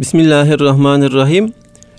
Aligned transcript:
Bismillahirrahmanirrahim. 0.00 1.52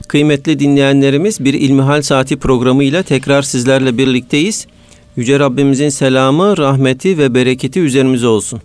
Kıymetli 0.07 0.59
dinleyenlerimiz 0.59 1.45
bir 1.45 1.53
İlmihal 1.53 2.01
Saati 2.01 2.39
programıyla 2.39 3.03
tekrar 3.03 3.41
sizlerle 3.41 3.97
birlikteyiz. 3.97 4.67
Yüce 5.15 5.39
Rabbimizin 5.39 5.89
selamı, 5.89 6.57
rahmeti 6.57 7.17
ve 7.17 7.33
bereketi 7.33 7.79
üzerimize 7.79 8.27
olsun. 8.27 8.61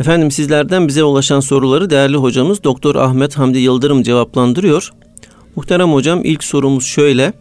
Efendim 0.00 0.30
sizlerden 0.30 0.88
bize 0.88 1.04
ulaşan 1.04 1.40
soruları 1.40 1.90
değerli 1.90 2.16
hocamız 2.16 2.64
Doktor 2.64 2.94
Ahmet 2.94 3.38
Hamdi 3.38 3.58
Yıldırım 3.58 4.02
cevaplandırıyor. 4.02 4.92
Muhterem 5.56 5.92
hocam 5.92 6.20
ilk 6.24 6.44
sorumuz 6.44 6.84
şöyle. 6.84 7.32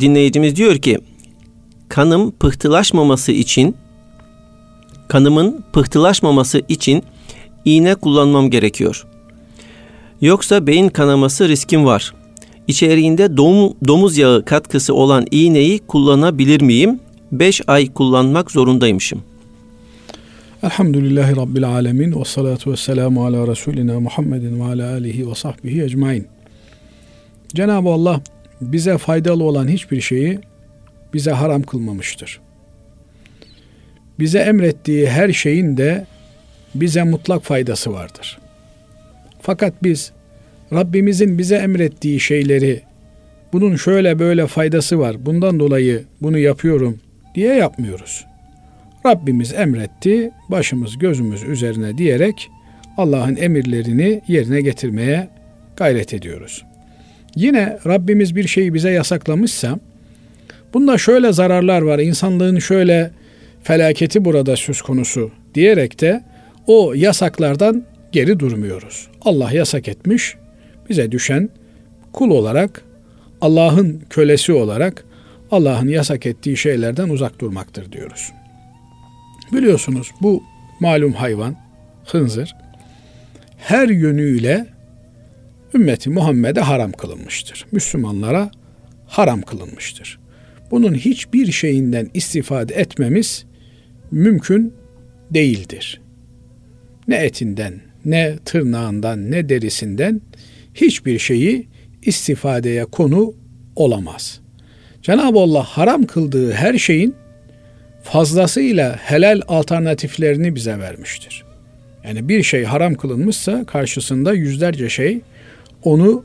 Dinleyicimiz 0.00 0.56
diyor 0.56 0.76
ki 0.76 0.98
kanım 1.88 2.30
pıhtılaşmaması 2.30 3.32
için 3.32 3.76
kanımın 5.08 5.64
pıhtılaşmaması 5.72 6.62
için 6.68 7.02
iğne 7.64 7.94
kullanmam 7.94 8.50
gerekiyor. 8.50 9.06
Yoksa 10.20 10.66
beyin 10.66 10.88
kanaması 10.88 11.48
riskim 11.48 11.84
var. 11.84 12.14
İçeriğinde 12.68 13.36
dom, 13.36 13.74
domuz 13.88 14.18
yağı 14.18 14.44
katkısı 14.44 14.94
olan 14.94 15.26
iğneyi 15.30 15.78
kullanabilir 15.78 16.60
miyim? 16.60 17.00
5 17.32 17.60
ay 17.66 17.92
kullanmak 17.92 18.50
zorundaymışım. 18.50 19.22
Elhamdülillahi 20.62 21.36
Rabbil 21.36 21.64
Alemin 21.68 22.20
ve 22.20 22.24
salatu 22.24 22.72
ve 22.72 22.76
selamu 22.76 23.24
ala 23.26 23.48
Resulina 23.48 24.00
Muhammedin 24.00 24.60
ve 24.60 24.64
ala 24.64 24.92
alihi 24.92 25.30
ve 25.30 25.34
sahbihi 25.34 25.82
ecmain. 25.82 26.26
Cenab-ı 27.54 27.88
Allah 27.88 28.20
bize 28.60 28.98
faydalı 28.98 29.44
olan 29.44 29.68
hiçbir 29.68 30.00
şeyi 30.00 30.38
bize 31.14 31.30
haram 31.30 31.62
kılmamıştır. 31.62 32.40
Bize 34.18 34.38
emrettiği 34.38 35.06
her 35.08 35.32
şeyin 35.32 35.76
de 35.76 36.06
bize 36.74 37.02
mutlak 37.02 37.42
faydası 37.44 37.92
vardır. 37.92 38.38
Fakat 39.40 39.74
biz 39.82 40.12
Rabbimizin 40.72 41.38
bize 41.38 41.56
emrettiği 41.56 42.20
şeyleri 42.20 42.82
bunun 43.52 43.76
şöyle 43.76 44.18
böyle 44.18 44.46
faydası 44.46 44.98
var. 44.98 45.26
Bundan 45.26 45.60
dolayı 45.60 46.04
bunu 46.22 46.38
yapıyorum 46.38 47.00
diye 47.34 47.54
yapmıyoruz. 47.54 48.24
Rabbimiz 49.06 49.52
emretti, 49.54 50.30
başımız 50.48 50.98
gözümüz 50.98 51.42
üzerine 51.42 51.98
diyerek 51.98 52.50
Allah'ın 52.96 53.36
emirlerini 53.36 54.22
yerine 54.28 54.60
getirmeye 54.60 55.28
gayret 55.76 56.14
ediyoruz. 56.14 56.64
Yine 57.36 57.78
Rabbimiz 57.86 58.36
bir 58.36 58.48
şeyi 58.48 58.74
bize 58.74 58.90
yasaklamışsa 58.90 59.78
bunda 60.74 60.98
şöyle 60.98 61.32
zararlar 61.32 61.82
var, 61.82 61.98
insanlığın 61.98 62.58
şöyle 62.58 63.10
felaketi 63.62 64.24
burada 64.24 64.56
söz 64.56 64.82
konusu 64.82 65.30
diyerek 65.54 66.00
de 66.00 66.22
o 66.70 66.94
yasaklardan 66.94 67.84
geri 68.12 68.38
durmuyoruz. 68.38 69.08
Allah 69.22 69.52
yasak 69.52 69.88
etmiş, 69.88 70.36
bize 70.88 71.12
düşen 71.12 71.48
kul 72.12 72.30
olarak, 72.30 72.82
Allah'ın 73.40 74.02
kölesi 74.10 74.52
olarak 74.52 75.04
Allah'ın 75.50 75.88
yasak 75.88 76.26
ettiği 76.26 76.56
şeylerden 76.56 77.08
uzak 77.08 77.40
durmaktır 77.40 77.92
diyoruz. 77.92 78.32
Biliyorsunuz 79.52 80.10
bu 80.20 80.42
malum 80.80 81.12
hayvan, 81.12 81.56
hınzır, 82.06 82.54
her 83.58 83.88
yönüyle 83.88 84.66
ümmeti 85.74 86.10
Muhammed'e 86.10 86.60
haram 86.60 86.92
kılınmıştır. 86.92 87.66
Müslümanlara 87.72 88.50
haram 89.06 89.42
kılınmıştır. 89.42 90.18
Bunun 90.70 90.94
hiçbir 90.94 91.52
şeyinden 91.52 92.10
istifade 92.14 92.74
etmemiz 92.74 93.44
mümkün 94.10 94.74
değildir. 95.30 96.00
Ne 97.10 97.16
etinden, 97.16 97.80
ne 98.04 98.36
tırnağından, 98.44 99.30
ne 99.30 99.48
derisinden 99.48 100.20
hiçbir 100.74 101.18
şeyi 101.18 101.66
istifadeye 102.02 102.84
konu 102.84 103.34
olamaz. 103.76 104.40
Cenab-ı 105.02 105.38
Allah 105.38 105.62
haram 105.62 106.06
kıldığı 106.06 106.52
her 106.52 106.78
şeyin 106.78 107.14
fazlasıyla 108.02 108.96
helal 108.96 109.40
alternatiflerini 109.48 110.54
bize 110.54 110.78
vermiştir. 110.78 111.44
Yani 112.04 112.28
bir 112.28 112.42
şey 112.42 112.64
haram 112.64 112.94
kılınmışsa 112.94 113.64
karşısında 113.66 114.32
yüzlerce 114.32 114.88
şey 114.88 115.20
onu 115.82 116.24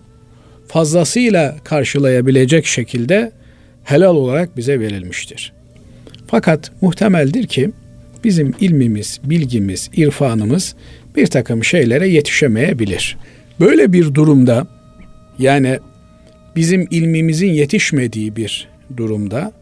fazlasıyla 0.67 1.55
karşılayabilecek 1.63 2.65
şekilde 2.65 3.31
helal 3.83 4.15
olarak 4.15 4.57
bize 4.57 4.79
verilmiştir. 4.79 5.53
Fakat 6.27 6.71
muhtemeldir 6.81 7.47
ki 7.47 7.71
bizim 8.24 8.54
ilmimiz, 8.60 9.20
bilgimiz, 9.24 9.90
irfanımız 9.96 10.74
bir 11.16 11.26
takım 11.26 11.64
şeylere 11.64 12.08
yetişemeyebilir. 12.08 13.18
Böyle 13.60 13.92
bir 13.92 14.14
durumda 14.14 14.66
yani 15.38 15.78
bizim 16.56 16.88
ilmimizin 16.90 17.52
yetişmediği 17.52 18.36
bir 18.36 18.68
durumda 18.96 19.52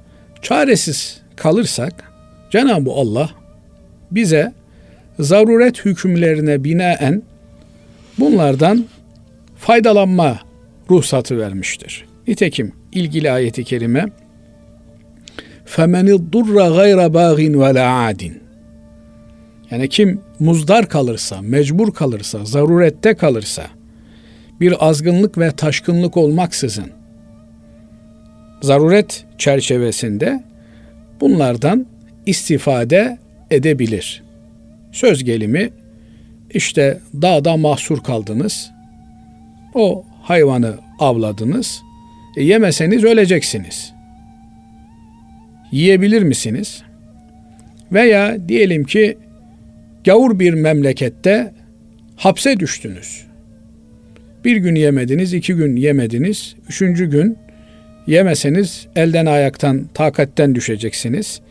çaresiz 0.42 1.20
kalırsak 1.36 2.12
Cenab-ı 2.50 2.90
Allah 2.90 3.30
bize 4.10 4.52
zaruret 5.18 5.84
hükümlerine 5.84 6.64
binaen 6.64 7.22
bunlardan 8.18 8.86
faydalanma 9.56 10.38
ruhsatı 10.90 11.38
vermiştir. 11.38 12.04
Nitekim 12.28 12.72
ilgili 12.92 13.30
ayeti 13.30 13.64
kerime 13.64 14.06
فَمَنِ 15.76 16.06
الضُّرَّ 16.18 16.56
غَيْرَ 16.78 17.00
بَاغٍ 17.18 17.38
وَلَا 17.62 17.86
عَادٍ 17.98 18.32
yani 19.73 19.89
kim 19.89 20.21
muzdar 20.39 20.89
kalırsa, 20.89 21.41
mecbur 21.41 21.93
kalırsa, 21.93 22.45
zarurette 22.45 23.13
kalırsa, 23.13 23.67
bir 24.59 24.87
azgınlık 24.87 25.37
ve 25.37 25.51
taşkınlık 25.51 26.17
olmaksızın, 26.17 26.91
zaruret 28.61 29.25
çerçevesinde 29.37 30.43
bunlardan 31.21 31.85
istifade 32.25 33.17
edebilir. 33.51 34.23
Söz 34.91 35.23
gelimi 35.23 35.69
işte 36.53 36.99
dağda 37.21 37.57
mahsur 37.57 38.03
kaldınız. 38.03 38.71
O 39.73 40.05
hayvanı 40.21 40.77
avladınız. 40.99 41.81
E, 42.37 42.43
yemeseniz 42.43 43.03
öleceksiniz. 43.03 43.93
Yiyebilir 45.71 46.21
misiniz? 46.21 46.83
Veya 47.91 48.47
diyelim 48.49 48.83
ki 48.83 49.17
gavur 50.05 50.39
bir 50.39 50.53
memlekette 50.53 51.53
hapse 52.15 52.59
düştünüz. 52.59 53.23
Bir 54.45 54.57
gün 54.57 54.75
yemediniz, 54.75 55.33
iki 55.33 55.53
gün 55.53 55.75
yemediniz, 55.75 56.55
üçüncü 56.69 57.09
gün 57.09 57.37
yemeseniz 58.07 58.87
elden 58.95 59.25
ayaktan, 59.25 59.89
takatten 59.93 60.55
düşeceksiniz. 60.55 61.41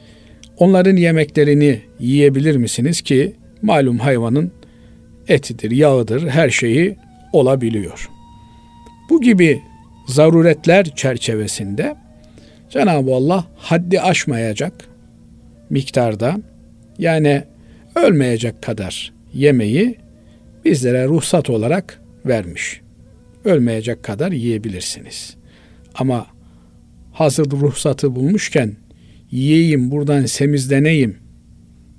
Onların 0.57 0.97
yemeklerini 0.97 1.81
yiyebilir 1.99 2.57
misiniz 2.57 3.01
ki 3.01 3.33
malum 3.63 3.99
hayvanın 3.99 4.53
etidir, 5.29 5.71
yağıdır, 5.71 6.29
her 6.29 6.51
şeyi 6.51 6.97
olabiliyor. 7.33 8.11
Bu 9.11 9.21
gibi 9.21 9.61
zaruretler 10.07 10.95
çerçevesinde 10.97 11.97
Cenab-ı 12.71 13.15
Allah 13.15 13.45
haddi 13.57 14.01
aşmayacak 14.01 14.73
miktarda 15.71 16.37
yani 16.99 17.45
ölmeyecek 17.95 18.63
kadar 18.63 19.13
yemeği 19.35 19.97
bizlere 20.65 21.07
ruhsat 21.07 21.51
olarak 21.51 22.01
vermiş. 22.27 22.81
Ölmeyecek 23.45 24.03
kadar 24.03 24.33
yiyebilirsiniz. 24.33 25.37
Ama 25.95 26.27
hazır 27.13 27.51
ruhsatı 27.51 28.15
bulmuşken 28.15 28.77
yiyeyim 29.31 29.91
buradan 29.91 30.27
semizleneyim 30.27 31.17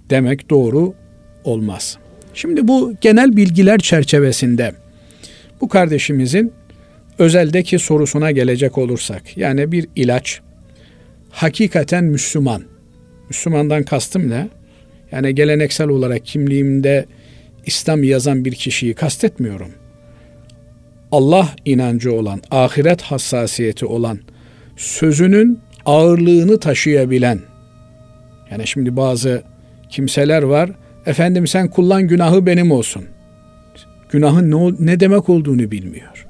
demek 0.10 0.50
doğru 0.50 0.94
olmaz. 1.44 1.98
Şimdi 2.34 2.68
bu 2.68 2.94
genel 3.02 3.38
bilgiler 3.38 3.80
çerçevesinde 3.80 4.74
bu 5.62 5.70
kardeşimizin 5.70 6.54
özeldeki 7.20 7.80
sorusuna 7.80 8.32
gelecek 8.32 8.78
olursak 8.78 9.38
yani 9.38 9.72
bir 9.72 9.88
ilaç 9.96 10.42
hakikaten 11.30 12.04
Müslüman. 12.04 12.64
Müslümandan 13.30 13.84
kastım 13.84 14.30
ne? 14.30 14.50
Yani 15.14 15.36
geleneksel 15.36 15.88
olarak 15.88 16.26
kimliğimde 16.26 17.06
İslam 17.66 18.04
yazan 18.04 18.46
bir 18.46 18.52
kişiyi 18.52 18.94
kastetmiyorum. 18.94 19.72
Allah 21.12 21.50
inancı 21.66 22.14
olan, 22.14 22.42
ahiret 22.52 23.02
hassasiyeti 23.02 23.86
olan, 23.86 24.20
sözünün 24.78 25.60
ağırlığını 25.86 26.60
taşıyabilen. 26.60 27.40
Yani 28.52 28.68
şimdi 28.68 28.96
bazı 28.96 29.44
kimseler 29.90 30.44
var. 30.44 30.72
Efendim 31.06 31.48
sen 31.48 31.68
kullan 31.68 32.08
günahı 32.08 32.46
benim 32.46 32.72
olsun. 32.72 33.04
Günahın 34.10 34.52
ne, 34.52 34.76
ne 34.92 35.00
demek 35.00 35.30
olduğunu 35.30 35.72
bilmiyor. 35.72 36.28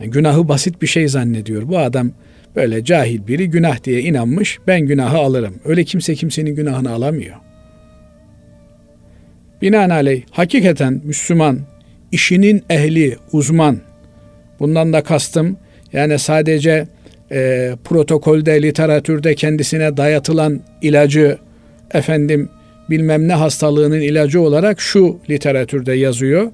Yani 0.00 0.10
günahı 0.10 0.48
basit 0.48 0.82
bir 0.82 0.86
şey 0.86 1.08
zannediyor. 1.08 1.68
Bu 1.68 1.78
adam 1.78 2.10
böyle 2.56 2.84
cahil 2.84 3.26
biri 3.26 3.50
günah 3.50 3.84
diye 3.84 4.00
inanmış. 4.00 4.58
Ben 4.66 4.80
günahı 4.80 5.18
alırım. 5.18 5.54
Öyle 5.64 5.84
kimse 5.84 6.14
kimsenin 6.14 6.54
günahını 6.54 6.90
alamıyor. 6.90 7.36
Binaenaleyh 9.62 10.22
hakikaten 10.30 11.00
Müslüman 11.04 11.58
işinin 12.12 12.64
ehli, 12.70 13.16
uzman. 13.32 13.78
Bundan 14.60 14.92
da 14.92 15.02
kastım 15.02 15.56
yani 15.92 16.18
sadece 16.18 16.88
e, 17.32 17.72
protokolde, 17.84 18.62
literatürde 18.62 19.34
kendisine 19.34 19.96
dayatılan 19.96 20.60
ilacı 20.82 21.38
efendim 21.94 22.48
bilmem 22.90 23.28
ne 23.28 23.34
hastalığının 23.34 24.00
ilacı 24.00 24.40
olarak 24.40 24.80
şu 24.80 25.18
literatürde 25.30 25.92
yazıyor. 25.92 26.50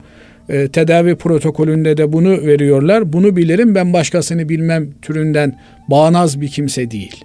E, 0.49 0.69
tedavi 0.69 1.17
protokolünde 1.17 1.97
de 1.97 2.13
bunu 2.13 2.47
veriyorlar. 2.47 3.13
Bunu 3.13 3.37
bilirim 3.37 3.75
ben 3.75 3.93
başkasını 3.93 4.49
bilmem 4.49 4.89
türünden 5.03 5.59
bağnaz 5.91 6.41
bir 6.41 6.49
kimse 6.49 6.91
değil. 6.91 7.25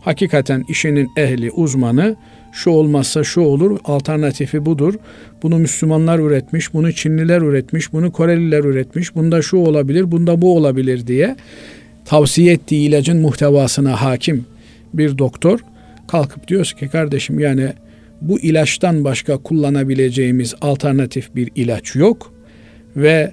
Hakikaten 0.00 0.64
işinin 0.68 1.10
ehli, 1.16 1.50
uzmanı 1.50 2.16
şu 2.58 2.70
olmazsa 2.70 3.24
şu 3.24 3.40
olur, 3.40 3.78
alternatifi 3.84 4.66
budur. 4.66 4.94
Bunu 5.42 5.58
Müslümanlar 5.58 6.18
üretmiş, 6.18 6.74
bunu 6.74 6.92
Çinliler 6.92 7.42
üretmiş, 7.42 7.92
bunu 7.92 8.12
Koreliler 8.12 8.64
üretmiş, 8.64 9.14
bunda 9.14 9.42
şu 9.42 9.56
olabilir, 9.56 10.10
bunda 10.10 10.42
bu 10.42 10.56
olabilir 10.56 11.06
diye 11.06 11.36
tavsiye 12.04 12.52
ettiği 12.52 12.88
ilacın 12.88 13.20
muhtevasına 13.20 14.02
hakim 14.02 14.46
bir 14.94 15.18
doktor 15.18 15.60
kalkıp 16.08 16.48
diyor 16.48 16.64
ki 16.64 16.88
kardeşim 16.88 17.40
yani 17.40 17.72
bu 18.20 18.40
ilaçtan 18.40 19.04
başka 19.04 19.36
kullanabileceğimiz 19.36 20.54
alternatif 20.60 21.34
bir 21.34 21.50
ilaç 21.54 21.96
yok 21.96 22.34
ve 22.96 23.32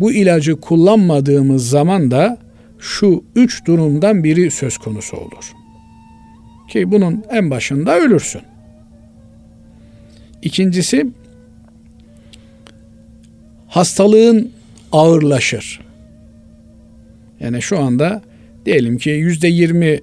bu 0.00 0.12
ilacı 0.12 0.56
kullanmadığımız 0.56 1.68
zaman 1.68 2.10
da 2.10 2.38
şu 2.78 3.24
üç 3.36 3.66
durumdan 3.66 4.24
biri 4.24 4.50
söz 4.50 4.78
konusu 4.78 5.16
olur. 5.16 5.52
Ki 6.68 6.90
bunun 6.90 7.24
en 7.30 7.50
başında 7.50 7.98
ölürsün. 7.98 8.42
İkincisi 10.44 11.06
hastalığın 13.66 14.52
ağırlaşır. 14.92 15.80
Yani 17.40 17.62
şu 17.62 17.78
anda 17.78 18.22
diyelim 18.66 18.98
ki 18.98 19.10
yüzde 19.10 19.48
yirmi 19.48 19.86
e, 19.86 20.00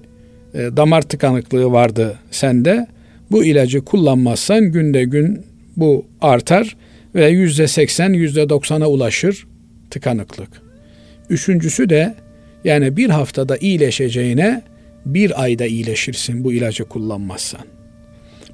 damar 0.54 1.02
tıkanıklığı 1.02 1.72
vardı 1.72 2.18
sende. 2.30 2.86
Bu 3.30 3.44
ilacı 3.44 3.84
kullanmazsan 3.84 4.72
günde 4.72 5.04
gün 5.04 5.44
bu 5.76 6.06
artar 6.20 6.76
ve 7.14 7.28
yüzde 7.28 7.68
seksen, 7.68 8.12
yüzde 8.12 8.48
doksana 8.48 8.88
ulaşır 8.88 9.46
tıkanıklık. 9.90 10.62
Üçüncüsü 11.30 11.90
de 11.90 12.14
yani 12.64 12.96
bir 12.96 13.10
haftada 13.10 13.56
iyileşeceğine 13.56 14.62
bir 15.06 15.42
ayda 15.42 15.66
iyileşirsin 15.66 16.44
bu 16.44 16.52
ilacı 16.52 16.84
kullanmazsan. 16.84 17.64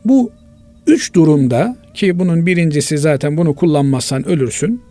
Bu 0.05 0.33
üç 0.89 1.15
durumda 1.15 1.77
ki 1.95 2.19
bunun 2.19 2.47
birincisi 2.47 2.99
zaten 2.99 3.37
bunu 3.37 3.55
kullanmazsan 3.55 4.29
ölürsün. 4.29 4.83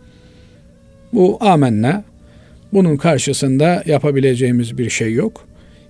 Bu 1.12 1.38
amenna. 1.40 2.04
Bunun 2.72 2.96
karşısında 2.96 3.82
yapabileceğimiz 3.86 4.78
bir 4.78 4.90
şey 4.90 5.12
yok. 5.12 5.46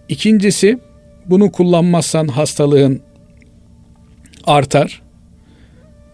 İkincisi 0.09 0.79
bunu 1.27 1.53
kullanmazsan 1.53 2.29
hastalığın 2.29 3.01
artar. 4.45 5.03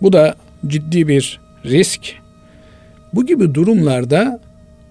Bu 0.03 0.13
da 0.13 0.35
ciddi 0.67 1.09
bir 1.09 1.41
risk. 1.65 2.01
Bu 3.15 3.27
gibi 3.27 3.55
durumlarda 3.55 4.41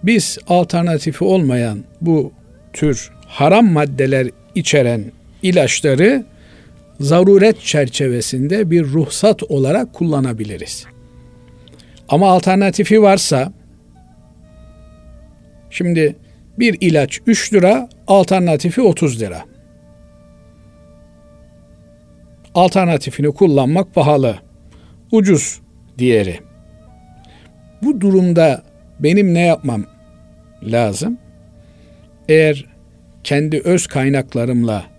biz 0.04 0.38
alternatifi 0.48 1.24
olmayan 1.24 1.84
bu 2.02 2.32
tür 2.74 3.12
haram 3.28 3.72
maddeler 3.72 4.30
içeren 4.56 5.04
ilaçları 5.42 6.26
zaruret 7.04 7.62
çerçevesinde 7.62 8.72
bir 8.72 8.84
ruhsat 8.84 9.44
olarak 9.44 9.94
kullanabiliriz. 9.94 10.86
Ama 12.10 12.32
alternatifi 12.32 13.02
varsa 13.02 13.54
şimdi 15.70 16.16
bir 16.60 16.78
ilaç 16.82 17.20
3 17.28 17.54
lira, 17.54 17.90
alternatifi 18.08 18.82
30 18.82 19.22
lira. 19.22 19.46
Alternatifini 22.56 23.32
kullanmak 23.32 23.94
pahalı. 23.94 24.40
Ucuz 25.12 25.62
diğeri. 25.98 26.40
Bu 27.82 28.02
durumda 28.02 28.64
benim 29.00 29.34
ne 29.34 29.42
yapmam 29.42 29.86
lazım? 30.64 31.18
Eğer 32.30 32.66
kendi 33.24 33.60
öz 33.60 33.88
kaynaklarımla 33.88 34.93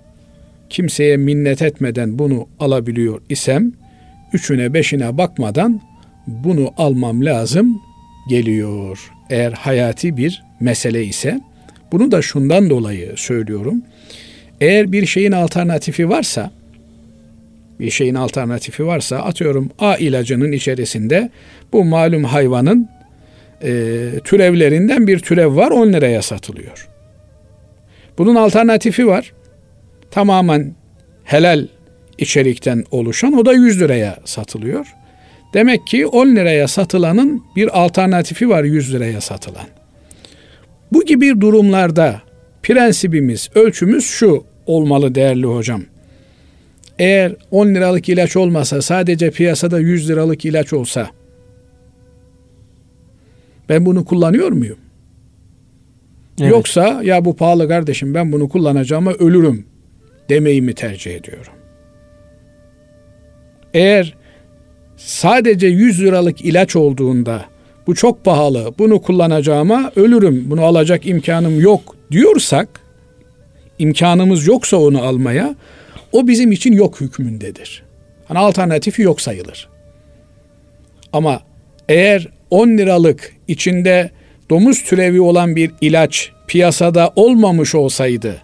kimseye 0.75 1.17
minnet 1.17 1.63
etmeden 1.63 2.19
bunu 2.19 2.49
alabiliyor 2.61 3.23
isem 3.29 3.73
üçüne 4.33 4.75
beşine 4.75 5.19
bakmadan 5.19 5.81
bunu 6.27 6.71
almam 6.77 7.25
lazım 7.25 7.83
geliyor. 8.29 9.11
Eğer 9.31 9.53
hayati 9.53 10.17
bir 10.17 10.43
mesele 10.61 11.05
ise 11.05 11.41
bunu 11.93 12.13
da 12.13 12.23
şundan 12.23 12.71
dolayı 12.71 13.13
söylüyorum. 13.17 13.83
Eğer 14.61 14.93
bir 14.93 15.07
şeyin 15.07 15.33
alternatifi 15.33 16.09
varsa 16.09 16.51
bir 17.81 17.91
şeyin 17.91 18.15
alternatifi 18.15 18.87
varsa 18.87 19.17
atıyorum 19.17 19.71
A 19.79 19.97
ilacının 19.97 20.53
içerisinde 20.53 21.31
bu 21.73 21.85
malum 21.85 22.25
hayvanın 22.25 22.89
e, 23.63 23.71
türevlerinden 24.25 25.07
bir 25.07 25.19
türev 25.19 25.57
var 25.57 25.71
10 25.71 25.93
liraya 25.93 26.23
satılıyor. 26.23 26.89
Bunun 28.19 28.35
alternatifi 28.35 29.07
var. 29.07 29.33
Tamamen 30.15 30.75
helal 31.25 31.67
içerikten 32.19 32.85
oluşan 32.91 33.33
o 33.33 33.47
da 33.47 33.53
100 33.53 33.81
liraya 33.81 34.19
satılıyor. 34.25 34.95
Demek 35.55 35.87
ki 35.87 36.07
10 36.07 36.37
liraya 36.37 36.69
satılanın 36.69 37.43
bir 37.57 37.83
alternatifi 37.83 38.49
var 38.49 38.65
100 38.65 38.95
liraya 38.95 39.21
satılan. 39.21 39.67
Bu 40.93 41.05
gibi 41.05 41.41
durumlarda 41.41 42.23
prensibimiz, 42.63 43.51
ölçümüz 43.55 44.05
şu 44.05 44.45
olmalı 44.67 45.15
değerli 45.15 45.47
hocam. 45.47 45.83
Eğer 46.99 47.33
10 47.51 47.67
liralık 47.67 48.09
ilaç 48.09 48.37
olmasa 48.37 48.83
sadece 48.83 49.31
piyasada 49.31 49.81
100 49.81 50.11
liralık 50.11 50.45
ilaç 50.45 50.73
olsa 50.73 51.11
ben 53.69 53.87
bunu 53.87 54.05
kullanıyor 54.05 54.53
muyum? 54.53 54.79
Evet. 56.41 56.51
Yoksa 56.51 57.01
ya 57.03 57.25
bu 57.25 57.37
pahalı 57.37 57.69
kardeşim 57.69 58.15
ben 58.15 58.33
bunu 58.33 58.49
kullanacağıma 58.49 59.13
ölürüm 59.13 59.74
demeyi 60.29 60.63
mi 60.63 60.75
tercih 60.75 61.15
ediyorum? 61.15 61.53
Eğer 63.75 64.15
sadece 64.97 65.67
100 65.67 66.03
liralık 66.03 66.45
ilaç 66.45 66.77
olduğunda 66.77 67.45
bu 67.87 67.95
çok 67.95 68.25
pahalı 68.25 68.75
bunu 68.79 69.03
kullanacağıma 69.03 69.93
ölürüm 69.97 70.51
bunu 70.51 70.65
alacak 70.65 71.07
imkanım 71.07 71.61
yok 71.61 71.97
diyorsak 72.11 72.69
imkanımız 73.79 74.47
yoksa 74.47 74.77
onu 74.77 75.03
almaya 75.03 75.55
o 76.13 76.27
bizim 76.27 76.53
için 76.53 76.73
yok 76.73 77.01
hükmündedir. 77.01 77.83
Hani 78.29 78.39
alternatifi 78.39 79.03
yok 79.03 79.21
sayılır. 79.21 79.69
Ama 81.13 81.41
eğer 81.89 82.29
10 82.51 82.69
liralık 82.69 83.33
içinde 83.49 84.11
domuz 84.51 84.83
türevi 84.83 85.21
olan 85.21 85.57
bir 85.57 85.71
ilaç 85.81 86.33
piyasada 86.47 87.13
olmamış 87.17 87.75
olsaydı 87.75 88.43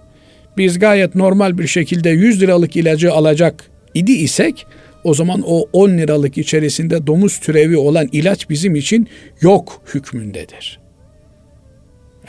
biz 0.56 0.78
gayet 0.78 1.14
normal 1.14 1.58
bir 1.58 1.66
şekilde 1.66 2.10
100 2.10 2.42
liralık 2.42 2.76
ilacı 2.76 3.12
alacak 3.12 3.64
idi 3.94 4.12
isek 4.12 4.66
o 5.04 5.14
zaman 5.14 5.42
o 5.46 5.68
10 5.72 5.90
liralık 5.90 6.38
içerisinde 6.38 7.06
domuz 7.06 7.40
türevi 7.40 7.76
olan 7.76 8.08
ilaç 8.12 8.50
bizim 8.50 8.74
için 8.74 9.08
yok 9.40 9.82
hükmündedir. 9.94 10.80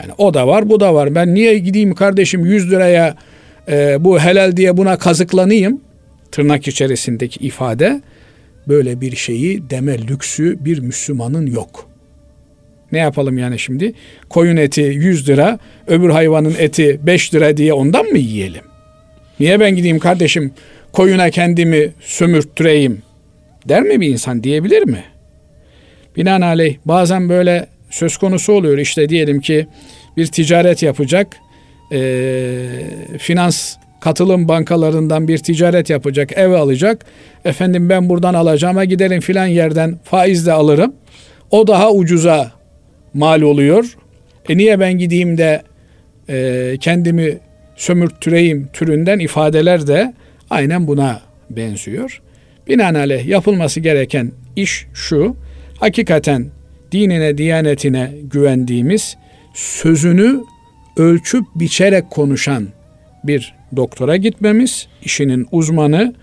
Yani 0.00 0.12
o 0.18 0.34
da 0.34 0.46
var 0.46 0.68
bu 0.68 0.80
da 0.80 0.94
var. 0.94 1.14
Ben 1.14 1.34
niye 1.34 1.58
gideyim 1.58 1.94
kardeşim 1.94 2.46
100 2.46 2.70
liraya 2.70 3.16
e, 3.68 4.04
bu 4.04 4.20
helal 4.20 4.56
diye 4.56 4.76
buna 4.76 4.98
kazıklanayım? 4.98 5.80
Tırnak 6.30 6.68
içerisindeki 6.68 7.46
ifade 7.46 8.02
böyle 8.68 9.00
bir 9.00 9.16
şeyi 9.16 9.70
deme 9.70 9.98
lüksü 9.98 10.64
bir 10.64 10.78
Müslümanın 10.78 11.46
yok.'' 11.46 11.91
Ne 12.92 12.98
yapalım 12.98 13.38
yani 13.38 13.58
şimdi? 13.58 13.92
Koyun 14.28 14.56
eti 14.56 14.80
100 14.80 15.28
lira, 15.28 15.58
öbür 15.86 16.10
hayvanın 16.10 16.54
eti 16.58 17.00
5 17.02 17.34
lira 17.34 17.56
diye 17.56 17.72
ondan 17.72 18.06
mı 18.06 18.18
yiyelim? 18.18 18.62
Niye 19.40 19.60
ben 19.60 19.76
gideyim 19.76 19.98
kardeşim 19.98 20.52
koyuna 20.92 21.30
kendimi 21.30 21.90
sömürttüreyim 22.00 23.02
der 23.68 23.82
mi 23.82 24.00
bir 24.00 24.08
insan 24.08 24.42
diyebilir 24.42 24.82
mi? 24.82 25.04
Binaenaleyh 26.16 26.76
bazen 26.84 27.28
böyle 27.28 27.66
söz 27.90 28.16
konusu 28.16 28.52
oluyor 28.52 28.78
işte 28.78 29.08
diyelim 29.08 29.40
ki 29.40 29.66
bir 30.16 30.26
ticaret 30.26 30.82
yapacak 30.82 31.36
e, 31.92 31.98
finans 33.18 33.76
katılım 34.00 34.48
bankalarından 34.48 35.28
bir 35.28 35.38
ticaret 35.38 35.90
yapacak 35.90 36.32
ev 36.32 36.50
alacak 36.50 37.06
efendim 37.44 37.88
ben 37.88 38.08
buradan 38.08 38.34
alacağıma 38.34 38.84
giderim 38.84 39.20
filan 39.20 39.46
yerden 39.46 39.98
faizle 40.04 40.52
alırım 40.52 40.94
o 41.50 41.66
daha 41.66 41.92
ucuza 41.92 42.61
mal 43.14 43.42
oluyor. 43.42 43.96
E 44.48 44.56
niye 44.56 44.80
ben 44.80 44.98
gideyim 44.98 45.38
de 45.38 45.62
e, 46.28 46.76
kendimi 46.80 47.38
sömürttüreyim 47.76 48.68
türünden 48.72 49.18
ifadeler 49.18 49.86
de 49.86 50.14
aynen 50.50 50.86
buna 50.86 51.20
benziyor. 51.50 52.22
Binaenaleyh 52.68 53.26
yapılması 53.26 53.80
gereken 53.80 54.32
iş 54.56 54.86
şu. 54.94 55.36
Hakikaten 55.80 56.46
dinine, 56.92 57.38
diyanetine 57.38 58.12
güvendiğimiz, 58.22 59.16
sözünü 59.54 60.40
ölçüp 60.96 61.44
biçerek 61.54 62.10
konuşan 62.10 62.68
bir 63.24 63.54
doktora 63.76 64.16
gitmemiz, 64.16 64.88
işinin 65.02 65.46
uzmanı, 65.52 66.14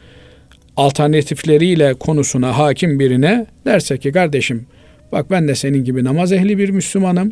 alternatifleriyle 0.78 1.94
konusuna 1.94 2.58
hakim 2.58 3.00
birine 3.00 3.46
derse 3.66 3.98
ki 3.98 4.12
kardeşim 4.12 4.66
bak 5.12 5.32
ben 5.32 5.48
de 5.48 5.56
senin 5.56 5.84
gibi 5.84 6.04
namaz 6.04 6.32
ehli 6.32 6.58
bir 6.58 6.70
Müslümanım 6.70 7.32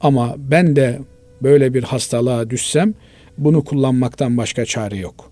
ama 0.00 0.34
ben 0.38 0.76
de 0.76 0.98
böyle 1.42 1.74
bir 1.74 1.82
hastalığa 1.82 2.50
düşsem 2.50 2.94
bunu 3.38 3.64
kullanmaktan 3.64 4.36
başka 4.36 4.64
çare 4.64 4.96
yok. 4.96 5.30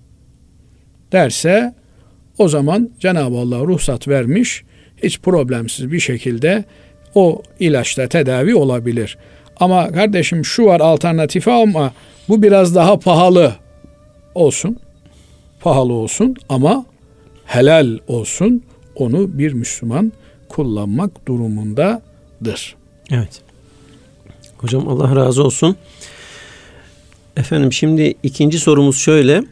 Derse 1.12 1.74
o 2.38 2.48
zaman 2.48 2.90
Cenab-ı 3.00 3.36
Allah 3.36 3.60
ruhsat 3.60 4.08
vermiş 4.08 4.64
hiç 5.02 5.20
problemsiz 5.20 5.92
bir 5.92 6.00
şekilde 6.00 6.64
o 7.14 7.42
ilaçla 7.60 8.08
tedavi 8.08 8.54
olabilir. 8.54 9.18
Ama 9.60 9.92
kardeşim 9.92 10.44
şu 10.44 10.64
var 10.64 10.80
alternatifi 10.80 11.50
ama 11.50 11.92
bu 12.28 12.42
biraz 12.42 12.74
daha 12.74 12.98
pahalı 12.98 13.52
olsun. 14.34 14.76
Pahalı 15.60 15.92
olsun 15.92 16.36
ama 16.48 16.86
helal 17.44 17.98
olsun. 18.08 18.62
Onu 18.96 19.38
bir 19.38 19.52
Müslüman 19.52 20.12
kullanmak 20.56 21.28
durumundadır. 21.28 22.76
Evet. 23.10 23.42
Hocam 24.58 24.88
Allah 24.88 25.16
razı 25.16 25.44
olsun. 25.44 25.76
Efendim 27.36 27.72
şimdi 27.72 28.14
ikinci 28.22 28.58
sorumuz 28.58 28.98
şöyle. 28.98 29.44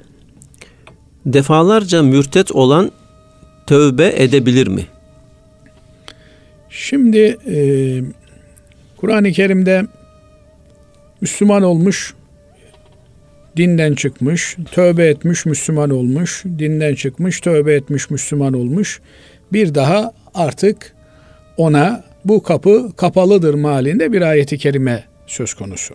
Defalarca 1.26 2.02
mürtet 2.02 2.52
olan 2.52 2.92
tövbe 3.66 4.12
edebilir 4.16 4.66
mi? 4.66 4.86
Şimdi 6.70 7.38
e, 7.46 7.56
Kur'an-ı 8.96 9.32
Kerim'de 9.32 9.86
Müslüman 11.20 11.62
olmuş, 11.62 12.14
dinden 13.56 13.94
çıkmış, 13.94 14.56
tövbe 14.72 15.06
etmiş, 15.06 15.46
Müslüman 15.46 15.90
olmuş, 15.90 16.44
dinden 16.58 16.94
çıkmış, 16.94 17.40
tövbe 17.40 17.74
etmiş, 17.74 18.10
Müslüman 18.10 18.52
olmuş. 18.52 19.00
Bir 19.52 19.74
daha 19.74 20.12
artık 20.34 20.93
ona 21.56 22.04
bu 22.24 22.42
kapı 22.42 22.92
kapalıdır 22.96 23.54
malinde 23.54 24.12
bir 24.12 24.22
ayeti 24.22 24.58
kerime 24.58 25.04
söz 25.26 25.54
konusu. 25.54 25.94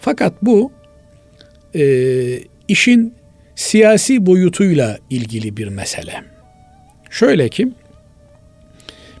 Fakat 0.00 0.32
bu 0.42 0.72
e, 1.74 1.82
işin 2.68 3.14
siyasi 3.54 4.26
boyutuyla 4.26 4.98
ilgili 5.10 5.56
bir 5.56 5.68
mesele. 5.68 6.24
Şöyle 7.10 7.48
ki 7.48 7.68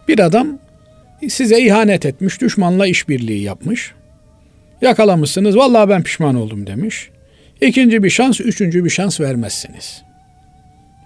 bir 0.08 0.18
adam 0.18 0.58
size 1.28 1.60
ihanet 1.60 2.06
etmiş, 2.06 2.40
düşmanla 2.40 2.86
işbirliği 2.86 3.42
yapmış. 3.42 3.92
Yakalamışsınız, 4.80 5.56
vallahi 5.56 5.88
ben 5.88 6.02
pişman 6.02 6.34
oldum 6.34 6.66
demiş. 6.66 7.10
İkinci 7.60 8.02
bir 8.02 8.10
şans, 8.10 8.40
üçüncü 8.40 8.84
bir 8.84 8.90
şans 8.90 9.20
vermezsiniz. 9.20 10.02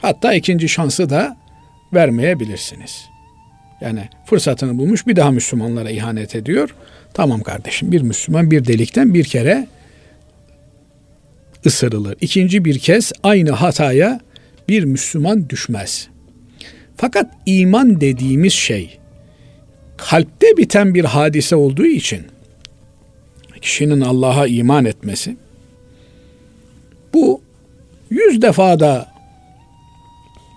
Hatta 0.02 0.34
ikinci 0.34 0.68
şansı 0.68 1.10
da 1.10 1.36
vermeyebilirsiniz. 1.94 3.09
Yani 3.80 4.08
fırsatını 4.26 4.78
bulmuş 4.78 5.06
bir 5.06 5.16
daha 5.16 5.30
Müslümanlara 5.30 5.90
ihanet 5.90 6.34
ediyor. 6.34 6.74
Tamam 7.14 7.40
kardeşim 7.40 7.92
bir 7.92 8.02
Müslüman 8.02 8.50
bir 8.50 8.66
delikten 8.66 9.14
bir 9.14 9.24
kere 9.24 9.68
ısırılır. 11.66 12.16
İkinci 12.20 12.64
bir 12.64 12.78
kez 12.78 13.12
aynı 13.22 13.50
hataya 13.50 14.20
bir 14.68 14.84
Müslüman 14.84 15.48
düşmez. 15.48 16.08
Fakat 16.96 17.30
iman 17.46 18.00
dediğimiz 18.00 18.52
şey 18.52 18.98
kalpte 19.96 20.46
biten 20.56 20.94
bir 20.94 21.04
hadise 21.04 21.56
olduğu 21.56 21.86
için 21.86 22.26
kişinin 23.60 24.00
Allah'a 24.00 24.46
iman 24.46 24.84
etmesi 24.84 25.36
bu 27.14 27.40
yüz 28.10 28.42
defada 28.42 29.12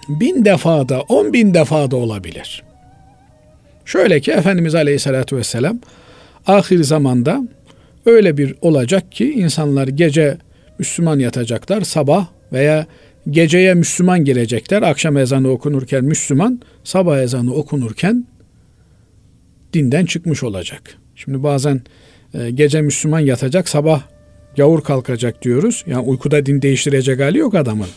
bin 0.09 0.45
defada 0.45 1.01
on 1.01 1.33
bin 1.33 1.53
defada 1.53 1.95
olabilir. 1.95 2.63
Şöyle 3.85 4.19
ki 4.19 4.31
Efendimiz 4.31 4.75
Aleyhisselatü 4.75 5.37
Vesselam 5.37 5.79
ahir 6.47 6.83
zamanda 6.83 7.47
öyle 8.05 8.37
bir 8.37 8.55
olacak 8.61 9.11
ki 9.11 9.33
insanlar 9.33 9.87
gece 9.87 10.37
Müslüman 10.79 11.19
yatacaklar, 11.19 11.81
sabah 11.81 12.27
veya 12.53 12.85
geceye 13.29 13.73
Müslüman 13.73 14.25
girecekler. 14.25 14.81
Akşam 14.81 15.17
ezanı 15.17 15.49
okunurken 15.49 16.03
Müslüman, 16.03 16.61
sabah 16.83 17.19
ezanı 17.19 17.53
okunurken 17.53 18.25
dinden 19.73 20.05
çıkmış 20.05 20.43
olacak. 20.43 20.81
Şimdi 21.15 21.43
bazen 21.43 21.81
e, 22.33 22.51
gece 22.51 22.81
Müslüman 22.81 23.19
yatacak, 23.19 23.69
sabah 23.69 24.01
gavur 24.57 24.83
kalkacak 24.83 25.43
diyoruz. 25.43 25.83
Yani 25.87 26.01
uykuda 26.01 26.45
din 26.45 26.61
değiştirecek 26.61 27.19
hali 27.19 27.37
yok 27.37 27.55
adamın. 27.55 27.87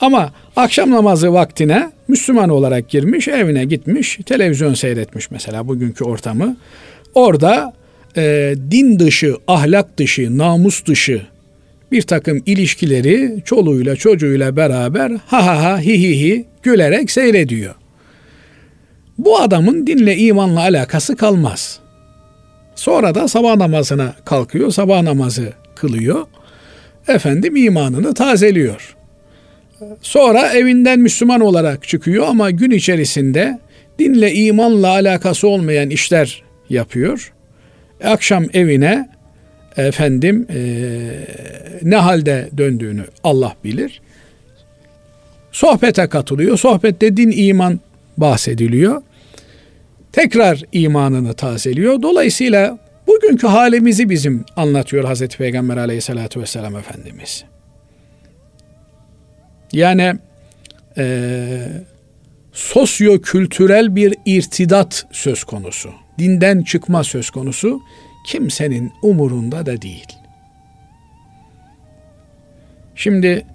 Ama 0.00 0.32
akşam 0.56 0.90
namazı 0.90 1.32
vaktine 1.32 1.92
Müslüman 2.22 2.48
olarak 2.48 2.88
girmiş, 2.88 3.28
evine 3.28 3.64
gitmiş, 3.64 4.18
televizyon 4.26 4.74
seyretmiş 4.74 5.30
mesela 5.30 5.68
bugünkü 5.68 6.04
ortamı. 6.04 6.56
Orada 7.14 7.72
e, 8.16 8.54
din 8.70 8.98
dışı, 8.98 9.36
ahlak 9.46 9.98
dışı, 9.98 10.38
namus 10.38 10.86
dışı 10.86 11.22
bir 11.92 12.02
takım 12.02 12.42
ilişkileri 12.46 13.42
çoluğuyla 13.44 13.96
çocuğuyla 13.96 14.56
beraber 14.56 15.10
ha 15.26 15.46
ha 15.46 15.62
ha 15.62 15.80
hi 15.80 16.02
hi 16.02 16.20
hi 16.20 16.44
gülerek 16.62 17.10
seyrediyor. 17.10 17.74
Bu 19.18 19.40
adamın 19.40 19.86
dinle 19.86 20.16
imanla 20.16 20.60
alakası 20.60 21.16
kalmaz. 21.16 21.78
Sonra 22.74 23.14
da 23.14 23.28
sabah 23.28 23.56
namazına 23.56 24.14
kalkıyor, 24.24 24.70
sabah 24.70 25.02
namazı 25.02 25.52
kılıyor. 25.74 26.26
Efendim 27.08 27.56
imanını 27.56 28.14
tazeliyor. 28.14 28.96
Sonra 30.02 30.52
evinden 30.52 31.00
Müslüman 31.00 31.40
olarak 31.40 31.88
çıkıyor 31.88 32.26
ama 32.28 32.50
gün 32.50 32.70
içerisinde 32.70 33.58
dinle 33.98 34.34
imanla 34.34 34.88
alakası 34.88 35.48
olmayan 35.48 35.90
işler 35.90 36.42
yapıyor. 36.70 37.32
Akşam 38.04 38.46
evine 38.54 39.08
efendim 39.76 40.46
e, 40.50 40.60
ne 41.82 41.96
halde 41.96 42.48
döndüğünü 42.58 43.04
Allah 43.24 43.56
bilir. 43.64 44.00
Sohbete 45.52 46.06
katılıyor. 46.06 46.58
Sohbette 46.58 47.16
din 47.16 47.32
iman 47.36 47.80
bahsediliyor. 48.16 49.02
Tekrar 50.12 50.62
imanını 50.72 51.34
tazeliyor. 51.34 52.02
Dolayısıyla 52.02 52.78
bugünkü 53.06 53.46
halimizi 53.46 54.08
bizim 54.10 54.44
anlatıyor 54.56 55.04
Hazreti 55.04 55.38
Peygamber 55.38 55.76
aleyhissalatü 55.76 56.40
vesselam 56.40 56.76
Efendimiz. 56.76 57.44
Yani 59.72 60.14
e, 60.98 61.68
sosyo-kültürel 62.52 63.96
bir 63.96 64.14
irtidat 64.26 65.06
söz 65.12 65.44
konusu. 65.44 65.90
Dinden 66.18 66.62
çıkma 66.62 67.04
söz 67.04 67.30
konusu 67.30 67.80
kimsenin 68.26 68.92
umurunda 69.02 69.66
da 69.66 69.82
değil. 69.82 70.06
Şimdi 72.94 73.46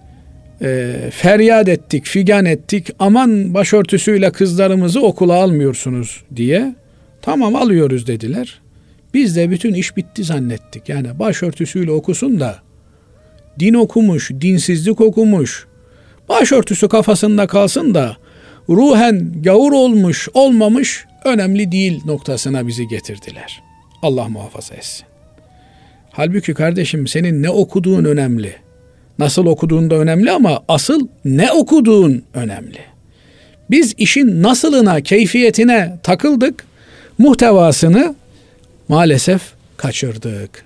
e, 0.62 0.96
feryat 1.12 1.68
ettik, 1.68 2.06
figan 2.06 2.46
ettik, 2.46 2.88
aman 3.00 3.54
başörtüsüyle 3.54 4.32
kızlarımızı 4.32 5.02
okula 5.02 5.34
almıyorsunuz 5.34 6.24
diye. 6.36 6.76
Tamam 7.22 7.56
alıyoruz 7.56 8.08
dediler. 8.08 8.62
Biz 9.14 9.36
de 9.36 9.50
bütün 9.50 9.74
iş 9.74 9.98
bitti 9.98 10.24
zannettik. 10.24 10.90
Yani 10.90 11.20
başörtüsüyle 11.20 11.92
okusun 11.92 12.40
da 12.40 12.60
din 13.60 13.74
okumuş, 13.74 14.32
dinsizlik 14.42 15.02
okumuş, 15.02 15.68
başörtüsü 16.30 16.88
kafasında 16.88 17.48
kalsın 17.48 17.94
da 17.94 18.18
ruhen 18.70 19.42
gavur 19.42 19.72
olmuş, 19.72 20.30
olmamış 20.34 21.06
önemli 21.26 21.72
değil 21.72 22.02
noktasına 22.06 22.68
bizi 22.68 22.88
getirdiler. 22.88 23.64
Allah 24.02 24.30
muhafaza 24.30 24.76
etsin. 24.76 25.06
Halbuki 26.12 26.54
kardeşim 26.54 27.08
senin 27.08 27.44
ne 27.44 27.50
okuduğun 27.50 28.06
önemli. 28.06 28.56
Nasıl 29.20 29.46
okuduğun 29.46 29.90
da 29.90 29.96
önemli 29.96 30.32
ama 30.32 30.64
asıl 30.68 31.08
ne 31.26 31.52
okuduğun 31.52 32.24
önemli. 32.34 32.80
Biz 33.70 33.94
işin 33.98 34.44
nasılına, 34.44 35.02
keyfiyetine 35.02 35.98
takıldık. 36.04 36.66
Muhtevasını 37.18 38.16
maalesef 38.88 39.42
kaçırdık. 39.78 40.66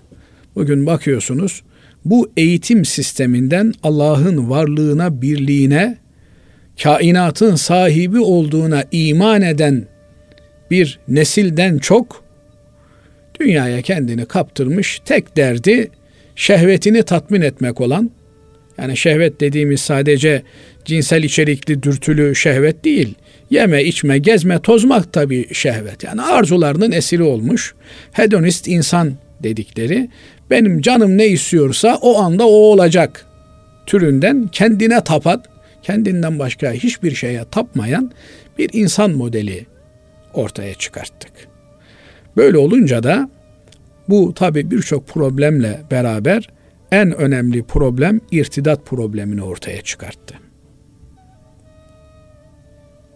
Bugün 0.55 0.85
bakıyorsunuz 0.85 1.61
bu 2.05 2.31
eğitim 2.37 2.85
sisteminden 2.85 3.73
Allah'ın 3.83 4.49
varlığına, 4.49 5.21
birliğine, 5.21 5.97
kainatın 6.83 7.55
sahibi 7.55 8.19
olduğuna 8.19 8.83
iman 8.91 9.41
eden 9.41 9.85
bir 10.71 10.99
nesilden 11.07 11.77
çok 11.77 12.23
dünyaya 13.39 13.81
kendini 13.81 14.25
kaptırmış 14.25 15.01
tek 15.05 15.37
derdi 15.37 15.89
şehvetini 16.35 17.03
tatmin 17.03 17.41
etmek 17.41 17.81
olan 17.81 18.11
Yani 18.77 18.97
şehvet 18.97 19.41
dediğimiz 19.41 19.81
sadece 19.81 20.43
cinsel 20.85 21.23
içerikli 21.23 21.83
dürtülü 21.83 22.35
şehvet 22.35 22.85
değil. 22.85 23.15
Yeme, 23.49 23.83
içme, 23.83 24.17
gezme, 24.17 24.59
tozmak 24.59 25.13
tabii 25.13 25.53
şehvet. 25.53 26.03
Yani 26.03 26.21
arzularının 26.21 26.91
esiri 26.91 27.23
olmuş 27.23 27.73
hedonist 28.11 28.67
insan 28.67 29.13
dedikleri 29.43 30.09
benim 30.51 30.81
canım 30.81 31.17
ne 31.17 31.27
istiyorsa 31.27 31.97
o 32.01 32.19
anda 32.19 32.47
o 32.47 32.51
olacak 32.51 33.25
türünden 33.85 34.47
kendine 34.47 35.03
tapan, 35.03 35.43
kendinden 35.81 36.39
başka 36.39 36.71
hiçbir 36.71 37.15
şeye 37.15 37.45
tapmayan 37.51 38.11
bir 38.57 38.69
insan 38.73 39.11
modeli 39.11 39.65
ortaya 40.33 40.73
çıkarttık. 40.73 41.31
Böyle 42.37 42.57
olunca 42.57 43.03
da 43.03 43.29
bu 44.09 44.33
tabi 44.33 44.71
birçok 44.71 45.07
problemle 45.07 45.81
beraber 45.91 46.49
en 46.91 47.11
önemli 47.11 47.63
problem 47.63 48.21
irtidat 48.31 48.85
problemini 48.85 49.43
ortaya 49.43 49.81
çıkarttı. 49.81 50.35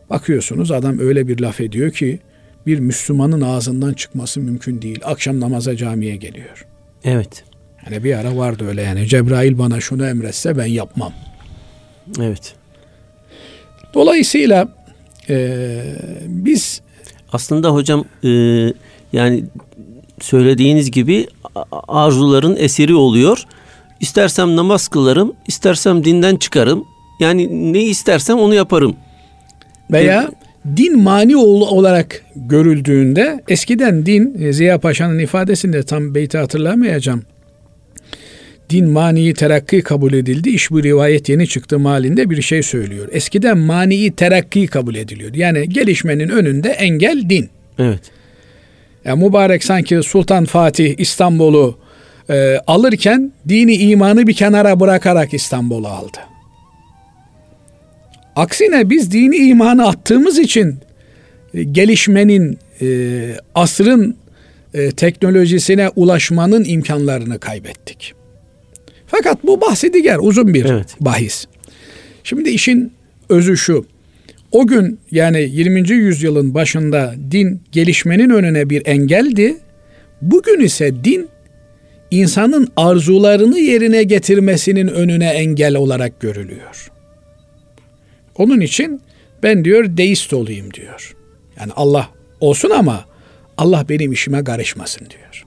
Bakıyorsunuz 0.10 0.72
adam 0.72 1.00
öyle 1.00 1.28
bir 1.28 1.40
laf 1.40 1.62
ediyor 1.62 1.92
ki 1.92 2.20
bir 2.68 2.80
Müslümanın 2.80 3.42
ağzından 3.42 3.94
çıkması 3.94 4.40
mümkün 4.40 4.82
değil. 4.82 5.00
Akşam 5.04 5.40
namaza 5.40 5.76
camiye 5.76 6.16
geliyor. 6.16 6.66
Evet. 7.06 7.44
Yani 7.86 8.04
bir 8.04 8.14
ara 8.14 8.38
vardı 8.38 8.68
öyle 8.68 8.82
yani 8.82 9.08
Cebrail 9.08 9.58
bana 9.58 9.82
şunu 9.82 10.08
emretse 10.08 10.58
ben 10.58 10.66
yapmam. 10.66 11.14
Evet. 12.22 12.56
Dolayısıyla 13.94 14.68
e, 15.30 15.80
biz 16.28 16.82
aslında 17.34 17.70
hocam 17.70 18.06
e, 18.24 18.30
yani 19.14 19.44
söylediğiniz 20.22 20.92
gibi 20.92 21.28
arzuların 21.88 22.56
esiri 22.56 22.96
oluyor. 22.96 23.44
İstersem 24.00 24.56
namaz 24.56 24.88
kılarım, 24.88 25.34
istersem 25.48 26.04
dinden 26.04 26.36
çıkarım. 26.36 26.86
Yani 27.20 27.74
ne 27.74 27.82
istersem 27.82 28.38
onu 28.38 28.54
yaparım. 28.54 28.96
Veya 29.92 30.32
din 30.78 31.00
mani 31.00 31.38
olarak 31.38 32.22
görüldüğünde 32.36 33.44
eskiden 33.48 34.06
din 34.06 34.38
e, 34.42 34.54
Ziya 34.54 34.80
Paşa'nın 34.80 35.20
ifadesinde 35.20 35.84
tam 35.84 36.16
beyti 36.16 36.38
hatırlamayacağım. 36.38 37.24
Din 38.70 38.90
maniyi 38.90 39.34
terakki 39.34 39.82
kabul 39.82 40.14
edildi. 40.14 40.50
İş 40.50 40.72
bu 40.72 40.84
rivayet 40.84 41.30
yeni 41.30 41.48
çıktı 41.48 41.80
malinde 41.80 42.30
bir 42.30 42.42
şey 42.42 42.64
söylüyor. 42.64 43.08
Eskiden 43.12 43.58
maniyi 43.58 44.12
terakki 44.12 44.68
kabul 44.68 44.96
ediliyor. 44.96 45.34
Yani 45.34 45.70
gelişmenin 45.70 46.30
önünde 46.30 46.70
engel 46.70 47.30
din. 47.30 47.50
Evet. 47.80 48.02
Yani 49.06 49.24
mübarek 49.24 49.64
sanki 49.64 50.04
Sultan 50.04 50.46
Fatih 50.46 50.96
İstanbul'u 50.98 51.78
e, 52.30 52.58
alırken 52.68 53.32
dini 53.50 53.76
imanı 53.76 54.28
bir 54.28 54.34
kenara 54.34 54.80
bırakarak 54.80 55.34
İstanbul'u 55.34 55.88
aldı. 55.88 56.18
Aksine 58.36 58.90
biz 58.90 59.12
dini 59.12 59.36
imanı 59.36 59.88
attığımız 59.88 60.40
için 60.40 60.76
e, 61.54 61.64
gelişmenin, 61.64 62.58
e, 62.82 62.88
asrın 63.56 64.16
e, 64.74 64.92
teknolojisine 64.92 65.90
ulaşmanın 65.96 66.64
imkanlarını 66.64 67.40
kaybettik. 67.40 68.14
Fakat 69.08 69.44
bu 69.44 69.62
bahsi 69.62 69.94
diğer 69.94 70.18
uzun 70.22 70.54
bir 70.54 70.66
evet. 70.66 70.96
bahis. 71.00 71.46
Şimdi 72.24 72.50
işin 72.50 72.92
özü 73.30 73.58
şu. 73.58 73.86
O 74.52 74.68
gün 74.68 75.00
yani 75.12 75.42
20. 75.52 75.90
yüzyılın 75.90 76.54
başında 76.54 77.16
din 77.32 77.62
gelişmenin 77.72 78.30
önüne 78.30 78.70
bir 78.70 78.86
engeldi. 78.86 79.58
Bugün 80.22 80.60
ise 80.60 81.04
din 81.04 81.28
insanın 82.12 82.68
arzularını 82.76 83.60
yerine 83.60 84.04
getirmesinin 84.04 84.88
önüne 84.88 85.30
engel 85.30 85.76
olarak 85.76 86.20
görülüyor. 86.20 86.95
Onun 88.38 88.60
için 88.60 89.02
ben 89.44 89.66
diyor 89.66 89.98
deist 89.98 90.34
olayım 90.34 90.74
diyor. 90.74 91.16
Yani 91.60 91.72
Allah 91.76 92.10
olsun 92.40 92.70
ama 92.70 93.06
Allah 93.58 93.90
benim 93.90 94.12
işime 94.12 94.44
karışmasın 94.44 95.08
diyor. 95.10 95.46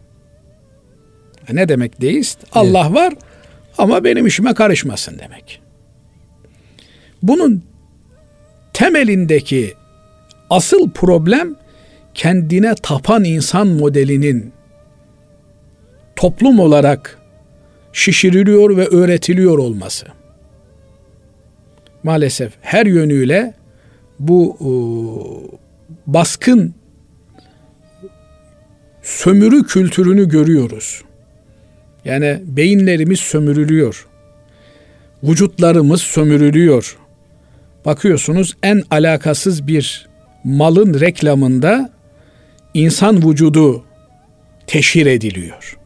Ne 1.53 1.69
demek 1.69 2.01
deist? 2.01 2.39
Allah 2.53 2.85
evet. 2.87 2.97
var 2.97 3.15
ama 3.79 4.05
benim 4.05 4.27
işime 4.27 4.55
karışmasın 4.55 5.19
demek. 5.19 5.61
Bunun 7.23 7.63
temelindeki 8.73 9.75
asıl 10.51 10.91
problem 10.91 11.57
kendine 12.15 12.75
tapan 12.75 13.25
insan 13.25 13.67
modelinin 13.67 14.53
toplum 16.17 16.61
olarak 16.61 17.19
şişiriliyor 17.93 18.77
ve 18.77 18.87
öğretiliyor 18.87 19.59
olması. 19.59 20.07
Maalesef 22.09 22.53
her 22.61 22.87
yönüyle 22.87 23.55
bu 24.19 24.57
e, 24.61 24.71
baskın 26.07 26.75
sömürü 29.03 29.67
kültürünü 29.67 30.29
görüyoruz. 30.29 31.03
Yani 32.05 32.41
beyinlerimiz 32.45 33.21
sömürülüyor. 33.21 34.07
Vücutlarımız 35.23 36.03
sömürülüyor. 36.03 36.99
Bakıyorsunuz 37.85 38.57
en 38.63 38.83
alakasız 38.91 39.67
bir 39.67 40.09
malın 40.45 41.01
reklamında 41.01 41.91
insan 42.75 43.31
vücudu 43.31 43.85
teşhir 44.67 45.07
ediliyor. 45.07 45.79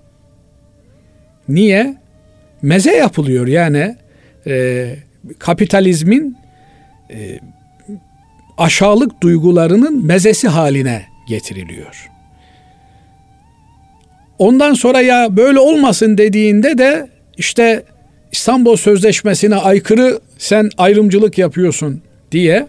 Niye? 1.49 1.97
Meze 2.63 2.93
yapılıyor 2.97 3.47
yani 3.47 3.97
e, 4.47 4.97
kapitalizmin 5.39 6.37
e, 7.11 7.39
aşağılık 8.59 9.23
duygularının 9.23 10.07
mezesi 10.07 10.49
haline 10.49 11.07
getiriliyor. 11.29 12.11
Ondan 14.39 14.75
sonra 14.75 15.01
ya 15.01 15.37
böyle 15.37 15.59
olmasın 15.59 16.19
dediğinde 16.19 16.79
de 16.79 17.09
işte 17.37 17.85
İstanbul 18.33 18.77
Sözleşmesi'ne 18.77 19.57
aykırı 19.57 20.21
sen 20.39 20.71
ayrımcılık 20.79 21.39
yapıyorsun 21.39 22.03
diye 22.33 22.69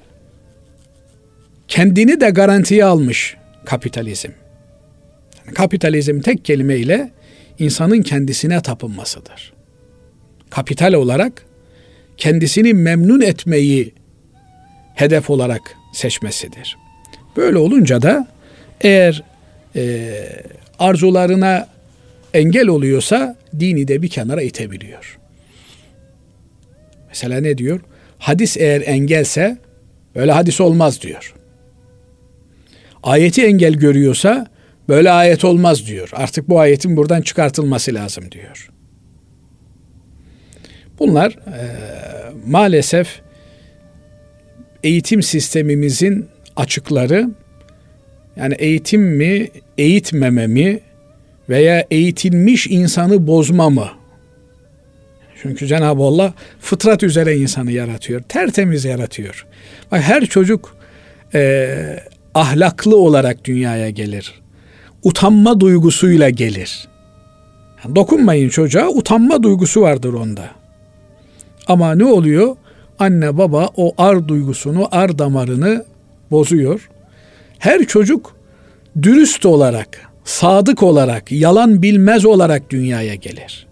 kendini 1.67 2.21
de 2.21 2.29
garantiye 2.29 2.85
almış 2.85 3.37
kapitalizm. 3.65 4.29
kapitalizm 5.55 6.19
tek 6.19 6.45
kelimeyle 6.45 7.11
insanın 7.59 8.01
kendisine 8.01 8.61
tapınmasıdır. 8.61 9.53
Kapital 10.49 10.93
olarak 10.93 11.45
kendisini 12.17 12.73
memnun 12.73 13.21
etmeyi 13.21 13.93
hedef 14.95 15.29
olarak 15.29 15.75
seçmesidir. 15.93 16.77
Böyle 17.37 17.57
olunca 17.57 18.01
da 18.01 18.27
eğer 18.81 19.23
e, 19.75 20.13
arzularına 20.79 21.67
engel 22.33 22.67
oluyorsa 22.67 23.35
dini 23.59 23.87
de 23.87 24.01
bir 24.01 24.07
kenara 24.07 24.41
itebiliyor. 24.41 25.19
Mesela 27.07 27.41
ne 27.41 27.57
diyor? 27.57 27.79
Hadis 28.19 28.57
eğer 28.57 28.81
engelse 28.81 29.57
böyle 30.15 30.31
hadis 30.31 30.61
olmaz 30.61 31.01
diyor. 31.01 31.33
Ayeti 33.03 33.45
engel 33.45 33.73
görüyorsa 33.73 34.47
böyle 34.89 35.11
ayet 35.11 35.45
olmaz 35.45 35.87
diyor. 35.87 36.09
Artık 36.13 36.49
bu 36.49 36.59
ayetin 36.59 36.97
buradan 36.97 37.21
çıkartılması 37.21 37.93
lazım 37.93 38.31
diyor. 38.31 38.69
Bunlar 40.99 41.31
e, 41.31 41.67
maalesef 42.47 43.21
eğitim 44.83 45.23
sistemimizin 45.23 46.29
açıkları 46.55 47.29
yani 48.35 48.53
eğitim 48.53 49.01
mi, 49.01 49.47
eğitmeme 49.77 50.47
mi 50.47 50.79
veya 51.49 51.85
eğitilmiş 51.91 52.67
insanı 52.67 53.27
bozma 53.27 53.69
mı? 53.69 53.87
Çünkü 55.41 55.67
Cenab-ı 55.67 56.03
Allah 56.03 56.33
fıtrat 56.59 57.03
üzere 57.03 57.37
insanı 57.37 57.71
yaratıyor. 57.71 58.21
Tertemiz 58.21 58.85
yaratıyor. 58.85 59.45
Bak 59.91 60.01
her 60.01 60.25
çocuk 60.25 60.77
e, 61.33 61.99
ahlaklı 62.33 62.97
olarak 62.97 63.45
dünyaya 63.45 63.89
gelir. 63.89 64.41
Utanma 65.03 65.59
duygusuyla 65.59 66.29
gelir. 66.29 66.87
Yani 67.83 67.95
dokunmayın 67.95 68.49
çocuğa 68.49 68.89
utanma 68.89 69.43
duygusu 69.43 69.81
vardır 69.81 70.13
onda. 70.13 70.62
Ama 71.67 71.95
ne 71.95 72.05
oluyor? 72.05 72.55
Anne 72.99 73.37
baba 73.37 73.69
o 73.77 73.93
ar 73.97 74.27
duygusunu, 74.27 74.87
ar 74.91 75.19
damarını 75.19 75.85
bozuyor. 76.31 76.89
Her 77.59 77.83
çocuk 77.85 78.35
dürüst 79.01 79.45
olarak, 79.45 80.01
sadık 80.23 80.83
olarak, 80.83 81.31
yalan 81.31 81.81
bilmez 81.81 82.25
olarak 82.25 82.69
dünyaya 82.69 83.15
gelir. 83.15 83.67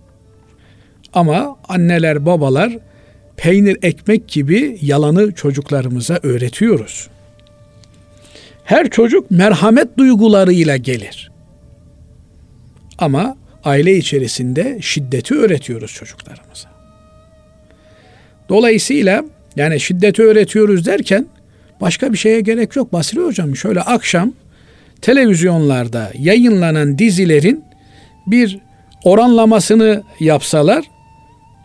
Ama 1.14 1.58
anneler, 1.70 2.26
babalar 2.26 2.78
peynir 3.38 3.78
ekmek 3.82 4.28
gibi 4.28 4.78
yalanı 4.82 5.32
çocuklarımıza 5.32 6.20
öğretiyoruz. 6.24 7.10
Her 8.64 8.90
çocuk 8.90 9.32
merhamet 9.32 9.98
duygularıyla 9.98 10.78
gelir. 10.78 11.32
Ama 12.98 13.38
aile 13.64 13.98
içerisinde 13.98 14.78
şiddeti 14.82 15.36
öğretiyoruz 15.36 15.94
çocuklarımıza. 15.94 16.70
Dolayısıyla 18.52 19.26
yani 19.56 19.80
şiddeti 19.80 20.24
öğretiyoruz 20.24 20.86
derken 20.86 21.28
başka 21.82 22.14
bir 22.14 22.18
şeye 22.18 22.42
gerek 22.42 22.76
yok 22.76 22.94
Basri 22.94 23.20
Hocam. 23.20 23.56
Şöyle 23.56 23.82
akşam 23.82 24.34
televizyonlarda 25.02 26.12
yayınlanan 26.20 26.98
dizilerin 26.98 27.64
bir 28.28 28.60
oranlamasını 29.04 30.04
yapsalar 30.20 30.86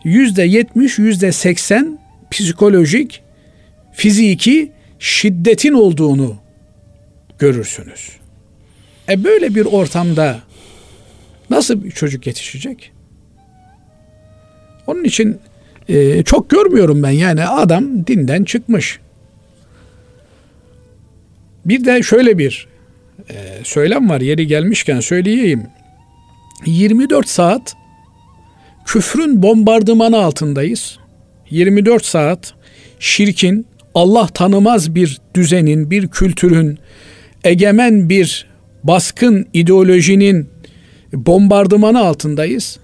yüzde 0.03 0.43
yetmiş, 0.43 0.99
yüzde 0.99 1.31
seksen 1.31 1.99
psikolojik, 2.31 3.21
fiziki 3.93 4.71
şiddetin 4.99 5.73
olduğunu 5.73 6.35
görürsünüz. 7.39 8.09
E 9.09 9.23
böyle 9.23 9.55
bir 9.55 9.65
ortamda 9.65 10.39
nasıl 11.49 11.83
bir 11.83 11.91
çocuk 11.91 12.27
yetişecek? 12.27 12.91
Onun 14.87 15.03
için 15.03 15.39
e, 15.89 16.23
çok 16.23 16.49
görmüyorum 16.49 17.03
ben 17.03 17.11
yani 17.11 17.45
adam 17.45 18.07
dinden 18.07 18.43
çıkmış. 18.43 18.99
Bir 21.65 21.85
de 21.85 22.03
şöyle 22.03 22.37
bir 22.37 22.67
e, 23.29 23.35
söylem 23.63 24.09
var 24.09 24.21
yeri 24.21 24.47
gelmişken 24.47 24.99
söyleyeyim. 24.99 25.63
24 26.65 27.29
saat 27.29 27.75
küfrün 28.85 29.43
bombardımanı 29.43 30.17
altındayız. 30.17 30.99
24 31.49 32.05
saat 32.05 32.53
şirkin, 32.99 33.65
Allah 33.95 34.27
tanımaz 34.27 34.95
bir 34.95 35.21
düzenin, 35.35 35.91
bir 35.91 36.07
kültürün, 36.07 36.79
egemen 37.43 38.09
bir 38.09 38.47
baskın 38.83 39.47
ideolojinin 39.53 40.49
bombardımanı 41.13 41.99
altındayız. 41.99 42.79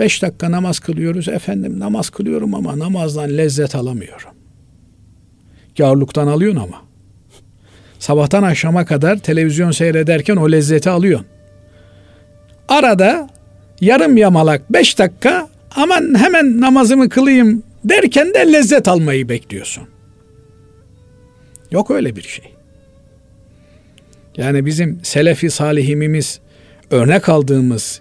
Beş 0.00 0.22
dakika 0.22 0.50
namaz 0.50 0.78
kılıyoruz. 0.78 1.28
Efendim 1.28 1.80
namaz 1.80 2.10
kılıyorum 2.10 2.54
ama 2.54 2.78
namazdan 2.78 3.36
lezzet 3.36 3.74
alamıyorum. 3.74 4.30
Gârluktan 5.76 6.26
alıyorsun 6.26 6.60
ama. 6.60 6.82
Sabahtan 7.98 8.42
akşama 8.42 8.84
kadar 8.84 9.18
televizyon 9.18 9.70
seyrederken 9.70 10.36
o 10.36 10.52
lezzeti 10.52 10.90
alıyorsun. 10.90 11.26
Arada 12.68 13.28
yarım 13.80 14.16
yamalak 14.16 14.72
beş 14.72 14.98
dakika 14.98 15.48
aman 15.76 16.18
hemen 16.18 16.60
namazımı 16.60 17.08
kılayım 17.08 17.62
derken 17.84 18.34
de 18.34 18.52
lezzet 18.52 18.88
almayı 18.88 19.28
bekliyorsun. 19.28 19.84
Yok 21.70 21.90
öyle 21.90 22.16
bir 22.16 22.22
şey. 22.22 22.52
Yani 24.36 24.66
bizim 24.66 25.00
selefi 25.02 25.50
salihimimiz 25.50 26.40
örnek 26.90 27.28
aldığımız 27.28 28.00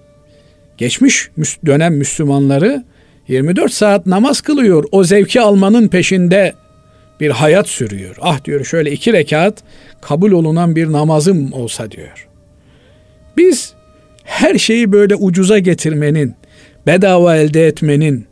geçmiş 0.80 1.30
dönem 1.66 1.98
Müslümanları 1.98 2.84
24 3.28 3.74
saat 3.74 4.06
namaz 4.06 4.42
kılıyor. 4.42 4.84
O 4.92 5.04
zevki 5.04 5.42
almanın 5.42 5.88
peşinde 5.88 6.54
bir 7.20 7.30
hayat 7.30 7.68
sürüyor. 7.68 8.16
Ah 8.22 8.46
diyor 8.46 8.66
şöyle 8.66 8.92
iki 8.92 9.14
rekat 9.14 9.64
kabul 10.02 10.32
olunan 10.32 10.76
bir 10.76 10.92
namazım 10.92 11.54
olsa 11.54 11.92
diyor. 11.92 12.28
Biz 13.38 13.74
her 14.24 14.58
şeyi 14.58 14.92
böyle 14.92 15.16
ucuza 15.16 15.60
getirmenin, 15.60 16.36
bedava 16.88 17.36
elde 17.36 17.68
etmenin, 17.68 18.26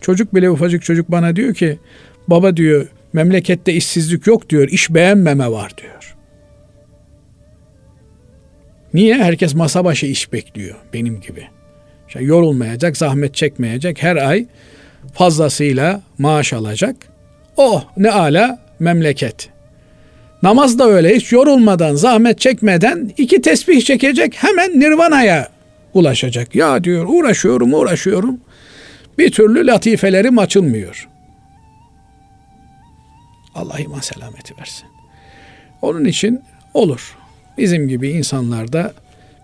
çocuk 0.00 0.34
bile 0.34 0.50
ufacık 0.50 0.82
çocuk 0.82 1.10
bana 1.10 1.36
diyor 1.36 1.54
ki, 1.54 1.78
baba 2.28 2.56
diyor 2.56 2.86
memlekette 3.12 3.72
işsizlik 3.72 4.26
yok 4.26 4.50
diyor, 4.50 4.68
iş 4.68 4.94
beğenmeme 4.94 5.50
var 5.50 5.72
diyor. 5.76 5.93
Niye? 8.94 9.14
Herkes 9.14 9.54
masa 9.54 9.84
başı 9.84 10.06
iş 10.06 10.32
bekliyor 10.32 10.76
benim 10.92 11.20
gibi. 11.20 11.48
İşte 12.08 12.22
yorulmayacak, 12.22 12.96
zahmet 12.96 13.34
çekmeyecek, 13.34 14.02
her 14.02 14.16
ay 14.16 14.46
fazlasıyla 15.14 16.02
maaş 16.18 16.52
alacak. 16.52 16.96
Oh 17.56 17.84
ne 17.96 18.10
ala 18.10 18.58
memleket. 18.78 19.48
Namaz 20.42 20.78
da 20.78 20.88
öyle 20.88 21.16
hiç 21.16 21.32
yorulmadan, 21.32 21.94
zahmet 21.94 22.40
çekmeden 22.40 23.10
iki 23.16 23.42
tesbih 23.42 23.82
çekecek 23.82 24.34
hemen 24.34 24.80
nirvanaya 24.80 25.48
ulaşacak. 25.94 26.54
Ya 26.54 26.84
diyor 26.84 27.06
uğraşıyorum 27.08 27.74
uğraşıyorum 27.74 28.40
bir 29.18 29.32
türlü 29.32 29.66
latifelerim 29.66 30.38
açılmıyor. 30.38 31.08
Allah 33.54 33.78
iman 33.78 34.00
selameti 34.00 34.54
versin. 34.58 34.86
Onun 35.82 36.04
için 36.04 36.40
olur. 36.74 37.16
Bizim 37.58 37.88
gibi 37.88 38.10
insanlarda 38.10 38.94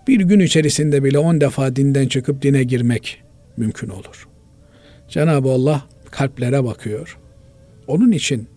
bir 0.09 0.21
gün 0.21 0.41
içerisinde 0.41 1.05
bile 1.05 1.19
on 1.19 1.41
defa 1.41 1.77
dinden 1.77 2.09
çıkıp 2.09 2.43
dine 2.43 2.65
girmek 2.65 3.23
mümkün 3.57 3.89
olur. 3.89 4.29
Cenab-ı 5.09 5.51
Allah 5.51 5.83
kalplere 6.11 6.65
bakıyor. 6.65 7.19
Onun 7.87 8.13
için 8.13 8.49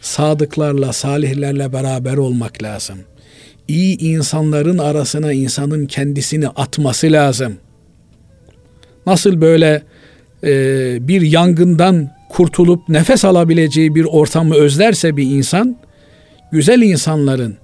sadıklarla, 0.00 0.92
salihlerle 0.92 1.72
beraber 1.72 2.16
olmak 2.16 2.62
lazım. 2.62 2.98
İyi 3.68 3.98
insanların 3.98 4.78
arasına 4.78 5.32
insanın 5.32 5.86
kendisini 5.86 6.48
atması 6.48 7.06
lazım. 7.06 7.56
Nasıl 9.06 9.40
böyle 9.40 9.82
e, 10.44 10.48
bir 11.08 11.22
yangından 11.22 12.10
kurtulup 12.28 12.88
nefes 12.88 13.24
alabileceği 13.24 13.94
bir 13.94 14.04
ortamı 14.04 14.54
özlerse 14.54 15.16
bir 15.16 15.22
insan, 15.22 15.76
güzel 16.52 16.82
insanların, 16.82 17.56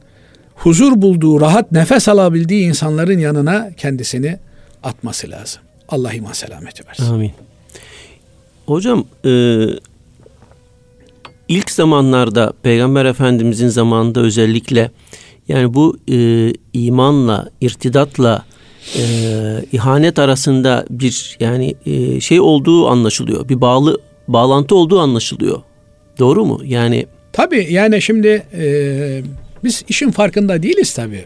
huzur 0.58 1.02
bulduğu, 1.02 1.40
rahat 1.40 1.72
nefes 1.72 2.08
alabildiği 2.08 2.68
insanların 2.68 3.18
yanına 3.18 3.70
kendisini 3.76 4.38
atması 4.82 5.30
lazım. 5.30 5.62
Allah 5.88 6.12
iman 6.12 6.32
selameti 6.32 6.86
versin. 6.86 7.04
Amin. 7.14 7.32
Hocam 8.66 9.04
e, 9.24 9.64
ilk 11.48 11.70
zamanlarda 11.70 12.52
Peygamber 12.62 13.04
Efendimizin 13.04 13.68
zamanında 13.68 14.20
özellikle 14.20 14.90
yani 15.48 15.74
bu 15.74 15.98
e, 16.10 16.52
imanla, 16.72 17.48
irtidatla 17.60 18.44
e, 18.96 19.02
ihanet 19.72 20.18
arasında 20.18 20.86
bir 20.90 21.36
yani 21.40 21.74
e, 21.86 22.20
şey 22.20 22.40
olduğu 22.40 22.88
anlaşılıyor. 22.88 23.48
Bir 23.48 23.60
bağlı 23.60 24.00
bağlantı 24.28 24.74
olduğu 24.74 25.00
anlaşılıyor. 25.00 25.62
Doğru 26.18 26.44
mu? 26.44 26.60
Yani 26.64 27.06
Tabii 27.32 27.66
yani 27.70 28.02
şimdi 28.02 28.46
e, 28.52 29.22
biz 29.64 29.84
işin 29.88 30.10
farkında 30.10 30.62
değiliz 30.62 30.94
tabii. 30.94 31.24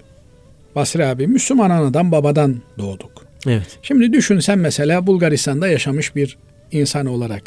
Basri 0.74 1.06
abi 1.06 1.26
Müslüman 1.26 1.70
anadan 1.70 2.12
babadan 2.12 2.56
doğduk. 2.78 3.26
Evet. 3.46 3.78
Şimdi 3.82 4.12
düşün 4.12 4.40
sen 4.40 4.58
mesela 4.58 5.06
Bulgaristan'da 5.06 5.68
yaşamış 5.68 6.16
bir 6.16 6.38
insan 6.72 7.06
olarak 7.06 7.42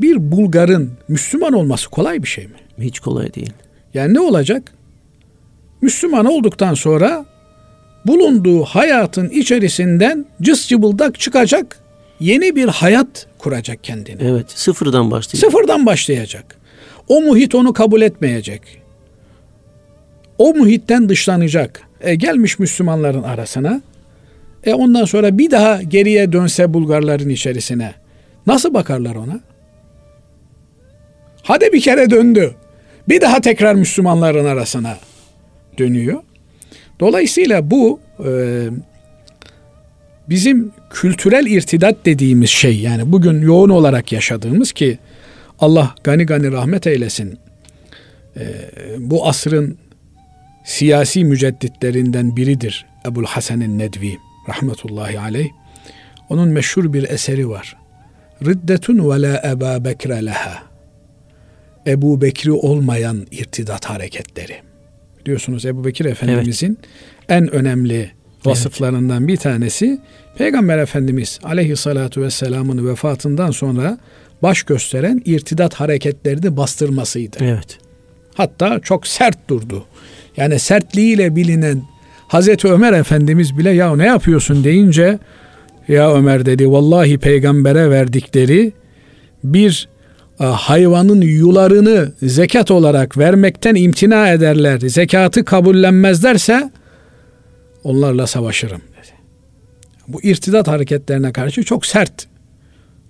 bir 0.00 0.32
Bulgarın 0.32 0.92
Müslüman 1.08 1.52
olması 1.52 1.90
kolay 1.90 2.22
bir 2.22 2.28
şey 2.28 2.44
mi? 2.44 2.54
Hiç 2.78 3.00
kolay 3.00 3.34
değil. 3.34 3.52
Yani 3.94 4.14
ne 4.14 4.20
olacak? 4.20 4.72
Müslüman 5.80 6.26
olduktan 6.26 6.74
sonra 6.74 7.26
bulunduğu 8.06 8.62
hayatın 8.64 9.28
içerisinden 9.28 10.26
cız 10.42 10.68
cıbıldak 10.68 11.20
çıkacak, 11.20 11.78
yeni 12.20 12.56
bir 12.56 12.68
hayat 12.68 13.26
kuracak 13.38 13.84
kendine. 13.84 14.16
Evet, 14.20 14.50
sıfırdan 14.50 15.10
başlayacak. 15.10 15.50
Sıfırdan 15.50 15.86
başlayacak. 15.86 16.56
O 17.08 17.20
muhit 17.20 17.54
onu 17.54 17.72
kabul 17.72 18.02
etmeyecek. 18.02 18.81
O 20.42 20.54
muhitten 20.54 21.08
dışlanacak. 21.08 21.82
E, 22.00 22.14
gelmiş 22.14 22.58
Müslümanların 22.58 23.22
arasına. 23.22 23.82
E 24.64 24.74
ondan 24.74 25.04
sonra 25.04 25.38
bir 25.38 25.50
daha 25.50 25.82
geriye 25.82 26.32
dönse 26.32 26.74
Bulgarların 26.74 27.28
içerisine. 27.28 27.94
Nasıl 28.46 28.74
bakarlar 28.74 29.14
ona? 29.14 29.40
Hadi 31.42 31.72
bir 31.72 31.80
kere 31.80 32.10
döndü. 32.10 32.54
Bir 33.08 33.20
daha 33.20 33.40
tekrar 33.40 33.74
Müslümanların 33.74 34.44
arasına 34.44 34.98
dönüyor. 35.78 36.22
Dolayısıyla 37.00 37.70
bu 37.70 38.00
e, 38.26 38.30
bizim 40.28 40.72
kültürel 40.90 41.46
irtidat 41.46 41.96
dediğimiz 42.04 42.50
şey 42.50 42.78
yani 42.78 43.12
bugün 43.12 43.40
yoğun 43.40 43.70
olarak 43.70 44.12
yaşadığımız 44.12 44.72
ki 44.72 44.98
Allah 45.60 45.94
gani 46.04 46.26
gani 46.26 46.52
rahmet 46.52 46.86
eylesin. 46.86 47.38
E, 48.36 48.44
bu 48.98 49.28
asrın 49.28 49.78
siyasi 50.64 51.24
mücedditlerinden 51.24 52.36
biridir 52.36 52.86
Ebul 53.06 53.24
Hasan'ın 53.24 53.78
Nedvi 53.78 54.18
rahmetullahi 54.48 55.20
aleyh. 55.20 55.48
Onun 56.28 56.48
meşhur 56.48 56.92
bir 56.92 57.10
eseri 57.10 57.48
var. 57.48 57.76
Riddetun 58.44 59.10
ve 59.10 59.22
la 59.22 59.42
Eba 59.50 59.84
Bekre 59.84 60.26
leha. 60.26 60.62
Ebu 61.86 62.20
Bekri 62.20 62.52
olmayan 62.52 63.26
irtidat 63.30 63.84
hareketleri. 63.84 64.56
Biliyorsunuz 65.20 65.66
Ebu 65.66 65.84
Bekir 65.84 66.04
Efendimizin 66.04 66.78
evet. 67.28 67.28
en 67.28 67.54
önemli 67.54 68.10
vasıflarından 68.44 69.28
bir 69.28 69.36
tanesi 69.36 69.98
Peygamber 70.38 70.78
Efendimiz 70.78 71.40
aleyhissalatu 71.42 72.22
vesselamın 72.22 72.88
vefatından 72.88 73.50
sonra 73.50 73.98
baş 74.42 74.62
gösteren 74.62 75.22
irtidat 75.24 75.74
hareketlerini 75.74 76.56
bastırmasıydı. 76.56 77.36
Evet. 77.40 77.78
Hatta 78.34 78.80
çok 78.80 79.06
sert 79.06 79.48
durdu. 79.48 79.84
Yani 80.36 80.58
sertliğiyle 80.58 81.36
bilinen 81.36 81.82
Hazreti 82.28 82.68
Ömer 82.68 82.92
Efendimiz 82.92 83.58
bile 83.58 83.70
ya 83.70 83.96
ne 83.96 84.06
yapıyorsun 84.06 84.64
deyince 84.64 85.18
ya 85.88 86.14
Ömer 86.14 86.46
dedi 86.46 86.70
vallahi 86.70 87.18
peygambere 87.18 87.90
verdikleri 87.90 88.72
bir 89.44 89.88
e, 90.40 90.44
hayvanın 90.44 91.20
yularını 91.20 92.12
zekat 92.22 92.70
olarak 92.70 93.18
vermekten 93.18 93.74
imtina 93.74 94.28
ederler, 94.30 94.78
zekatı 94.80 95.44
kabullenmezlerse 95.44 96.70
onlarla 97.84 98.26
savaşırım 98.26 98.80
dedi. 98.80 99.12
Bu 100.08 100.22
irtidat 100.22 100.68
hareketlerine 100.68 101.32
karşı 101.32 101.62
çok 101.62 101.86
sert 101.86 102.26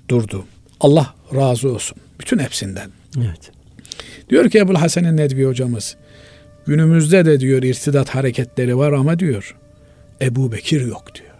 durdu. 0.08 0.44
Allah 0.80 1.14
razı 1.34 1.72
olsun. 1.72 1.96
Bütün 2.20 2.38
hepsinden. 2.38 2.90
Evet. 3.16 3.50
Diyor 4.30 4.50
ki 4.50 4.58
Ebu 4.58 4.80
Hasan 4.80 5.16
Nedvi 5.16 5.44
hocamız, 5.44 5.96
günümüzde 6.66 7.24
de 7.24 7.40
diyor 7.40 7.62
irtidat 7.62 8.08
hareketleri 8.08 8.78
var 8.78 8.92
ama 8.92 9.18
diyor 9.18 9.56
Ebu 10.20 10.52
Bekir 10.52 10.86
yok 10.86 11.14
diyor. 11.14 11.32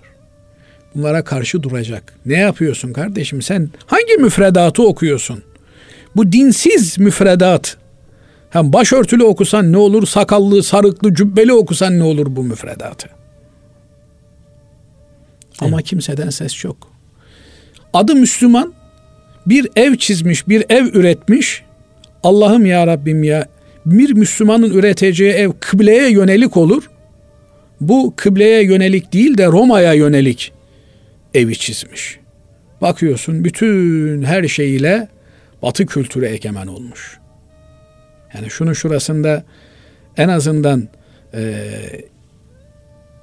Bunlara 0.94 1.24
karşı 1.24 1.62
duracak. 1.62 2.14
Ne 2.26 2.38
yapıyorsun 2.38 2.92
kardeşim 2.92 3.42
sen? 3.42 3.70
Hangi 3.86 4.14
müfredatı 4.14 4.82
okuyorsun? 4.82 5.42
Bu 6.16 6.32
dinsiz 6.32 6.98
müfredat. 6.98 7.76
Hem 8.50 8.72
başörtülü 8.72 9.24
okusan 9.24 9.72
ne 9.72 9.76
olur, 9.76 10.06
sakallı, 10.06 10.62
sarıklı, 10.62 11.14
cübbeli 11.14 11.52
okusan 11.52 11.98
ne 11.98 12.02
olur 12.02 12.26
bu 12.36 12.42
müfredatı? 12.42 13.08
Ama 15.60 15.76
evet. 15.76 15.86
kimseden 15.86 16.30
ses 16.30 16.64
yok. 16.64 16.88
Adı 17.92 18.14
Müslüman 18.14 18.74
bir 19.46 19.68
ev 19.76 19.96
çizmiş, 19.96 20.48
bir 20.48 20.64
ev 20.68 20.86
üretmiş. 20.86 21.62
Allah'ım 22.22 22.66
ya 22.66 22.86
Rabbim 22.86 23.24
ya 23.24 23.46
bir 23.86 24.12
Müslümanın 24.12 24.70
üreteceği 24.70 25.32
ev 25.32 25.50
kıbleye 25.60 26.10
yönelik 26.10 26.56
olur. 26.56 26.90
Bu 27.80 28.14
kıbleye 28.16 28.64
yönelik 28.64 29.12
değil 29.12 29.38
de 29.38 29.46
Roma'ya 29.46 29.92
yönelik 29.92 30.52
evi 31.34 31.58
çizmiş. 31.58 32.18
Bakıyorsun 32.80 33.44
bütün 33.44 34.22
her 34.22 34.48
şeyiyle 34.48 35.08
batı 35.62 35.86
kültürü 35.86 36.26
egemen 36.26 36.66
olmuş. 36.66 37.18
Yani 38.34 38.50
şunu 38.50 38.74
şurasında 38.74 39.44
en 40.16 40.28
azından 40.28 40.88
e, 41.34 41.64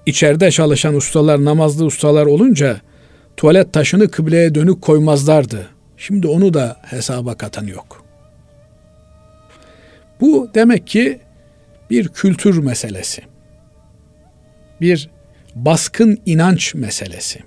içeride 0.06 0.52
çalışan 0.52 0.96
ustalar, 0.96 1.46
namazlı 1.46 1.86
ustalar 1.86 2.26
olunca 2.26 2.82
tuvalet 3.38 3.74
taşını 3.74 4.12
kıbleye 4.12 4.56
dönük 4.56 4.82
koymazlardı. 4.82 5.68
Şimdi 5.98 6.28
onu 6.28 6.54
da 6.54 6.78
hesaba 6.86 7.38
katan 7.38 7.68
yok. 7.68 8.09
Bu 10.22 10.50
demek 10.56 10.88
ki 10.88 11.20
bir 11.90 12.08
kültür 12.08 12.58
meselesi. 12.58 13.22
Bir 14.82 15.10
baskın 15.56 16.18
inanç 16.26 16.76
meselesi. 16.76 17.40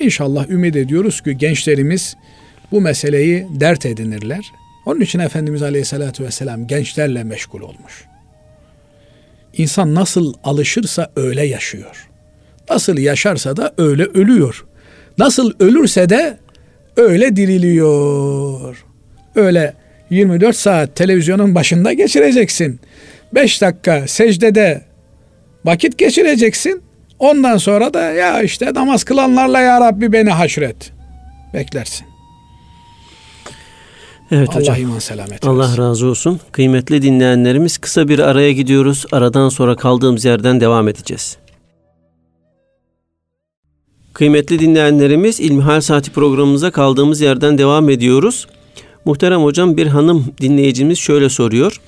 İnşallah 0.00 0.50
ümit 0.50 0.76
ediyoruz 0.76 1.20
ki 1.20 1.38
gençlerimiz 1.38 2.16
bu 2.72 2.80
meseleyi 2.80 3.46
dert 3.50 3.86
edinirler. 3.86 4.44
Onun 4.86 5.00
için 5.00 5.18
Efendimiz 5.18 5.62
Aleyhisselatü 5.62 6.24
Vesselam 6.24 6.66
gençlerle 6.66 7.24
meşgul 7.24 7.60
olmuş. 7.60 8.04
İnsan 9.56 9.94
nasıl 9.94 10.34
alışırsa 10.44 11.12
öyle 11.16 11.46
yaşıyor. 11.46 12.08
Nasıl 12.70 12.98
yaşarsa 12.98 13.56
da 13.56 13.74
öyle 13.78 14.04
ölüyor. 14.04 14.66
Nasıl 15.18 15.52
ölürse 15.60 16.08
de 16.08 16.38
öyle 16.96 17.36
diriliyor. 17.36 18.84
Öyle 19.34 19.74
24 20.10 20.56
saat 20.56 20.96
televizyonun 20.96 21.54
başında 21.54 21.92
geçireceksin. 21.92 22.80
5 23.34 23.62
dakika 23.62 24.08
secdede 24.08 24.82
vakit 25.64 25.98
geçireceksin. 25.98 26.82
Ondan 27.18 27.56
sonra 27.56 27.94
da 27.94 28.00
ya 28.02 28.42
işte 28.42 28.74
namaz 28.74 29.04
kılanlarla 29.04 29.60
ya 29.60 29.80
Rabbi 29.80 30.12
beni 30.12 30.30
haşret. 30.30 30.92
Beklersin. 31.54 32.06
Evet 34.30 34.48
Allah 34.48 34.60
hocam. 34.60 34.80
iman 34.80 34.98
selamet 34.98 35.46
Allah 35.46 35.78
razı 35.78 36.06
olsun. 36.06 36.40
Kıymetli 36.52 37.02
dinleyenlerimiz 37.02 37.78
kısa 37.78 38.08
bir 38.08 38.18
araya 38.18 38.52
gidiyoruz. 38.52 39.06
Aradan 39.12 39.48
sonra 39.48 39.76
kaldığımız 39.76 40.24
yerden 40.24 40.60
devam 40.60 40.88
edeceğiz. 40.88 41.36
Kıymetli 44.12 44.58
dinleyenlerimiz 44.58 45.40
İlmihal 45.40 45.80
Saati 45.80 46.10
programımıza 46.10 46.70
kaldığımız 46.70 47.20
yerden 47.20 47.58
devam 47.58 47.90
ediyoruz. 47.90 48.46
Muhterem 49.04 49.42
hocam 49.42 49.76
bir 49.76 49.86
hanım 49.86 50.34
dinleyicimiz 50.40 50.98
şöyle 50.98 51.28
soruyor. 51.28 51.80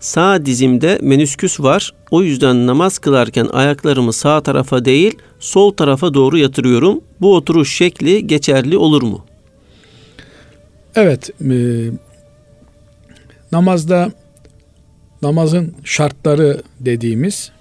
Sağ 0.00 0.46
dizimde 0.46 0.98
menüsküs 1.02 1.60
var. 1.60 1.94
O 2.10 2.22
yüzden 2.22 2.66
namaz 2.66 2.98
kılarken 2.98 3.46
ayaklarımı 3.52 4.12
sağ 4.12 4.40
tarafa 4.40 4.84
değil 4.84 5.18
sol 5.38 5.72
tarafa 5.72 6.14
doğru 6.14 6.38
yatırıyorum. 6.38 7.00
Bu 7.20 7.36
oturuş 7.36 7.76
şekli 7.76 8.26
geçerli 8.26 8.76
olur 8.76 9.02
mu? 9.02 9.24
Evet. 10.94 11.30
E, 11.50 11.54
namazda 13.52 14.12
namazın 15.22 15.74
şartları 15.84 16.62
dediğimiz 16.80 17.52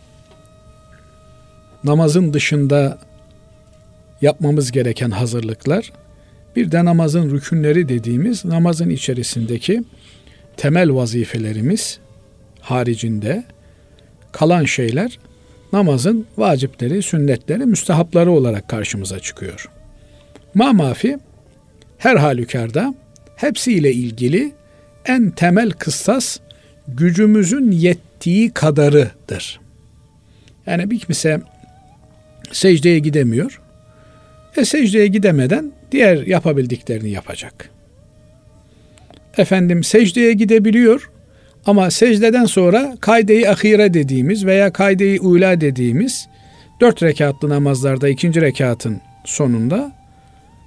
namazın 1.83 2.33
dışında 2.33 2.97
yapmamız 4.21 4.71
gereken 4.71 5.11
hazırlıklar 5.11 5.91
bir 6.59 6.71
de 6.71 6.85
namazın 6.85 7.31
rükünleri 7.31 7.89
dediğimiz 7.89 8.45
namazın 8.45 8.89
içerisindeki 8.89 9.83
temel 10.57 10.93
vazifelerimiz 10.95 11.99
haricinde 12.61 13.43
kalan 14.31 14.65
şeyler 14.65 15.19
namazın 15.73 16.25
vacipleri, 16.37 17.01
sünnetleri, 17.01 17.65
müstehapları 17.65 18.31
olarak 18.31 18.67
karşımıza 18.67 19.19
çıkıyor. 19.19 19.69
Ma 20.53 20.73
mafi 20.73 21.17
her 21.97 22.15
halükarda 22.15 22.93
hepsiyle 23.35 23.93
ilgili 23.93 24.51
en 25.05 25.31
temel 25.31 25.71
kıssas 25.71 26.39
gücümüzün 26.87 27.71
yettiği 27.71 28.51
kadarıdır. 28.51 29.59
Yani 30.65 30.91
bir 30.91 30.99
kimse 30.99 31.41
secdeye 32.51 32.99
gidemiyor. 32.99 33.61
E 34.59 34.65
secdeye 34.65 35.07
gidemeden 35.07 35.71
diğer 35.91 36.27
yapabildiklerini 36.27 37.09
yapacak. 37.09 37.69
Efendim 39.37 39.83
secdeye 39.83 40.33
gidebiliyor 40.33 41.11
ama 41.65 41.91
secdeden 41.91 42.45
sonra 42.45 42.97
kaydeyi 43.01 43.49
ahire 43.49 43.93
dediğimiz 43.93 44.45
veya 44.45 44.73
kaydeyi 44.73 45.19
ula 45.19 45.61
dediğimiz 45.61 46.27
dört 46.81 47.03
rekatlı 47.03 47.49
namazlarda 47.49 48.09
ikinci 48.09 48.41
rekatın 48.41 49.01
sonunda 49.25 49.91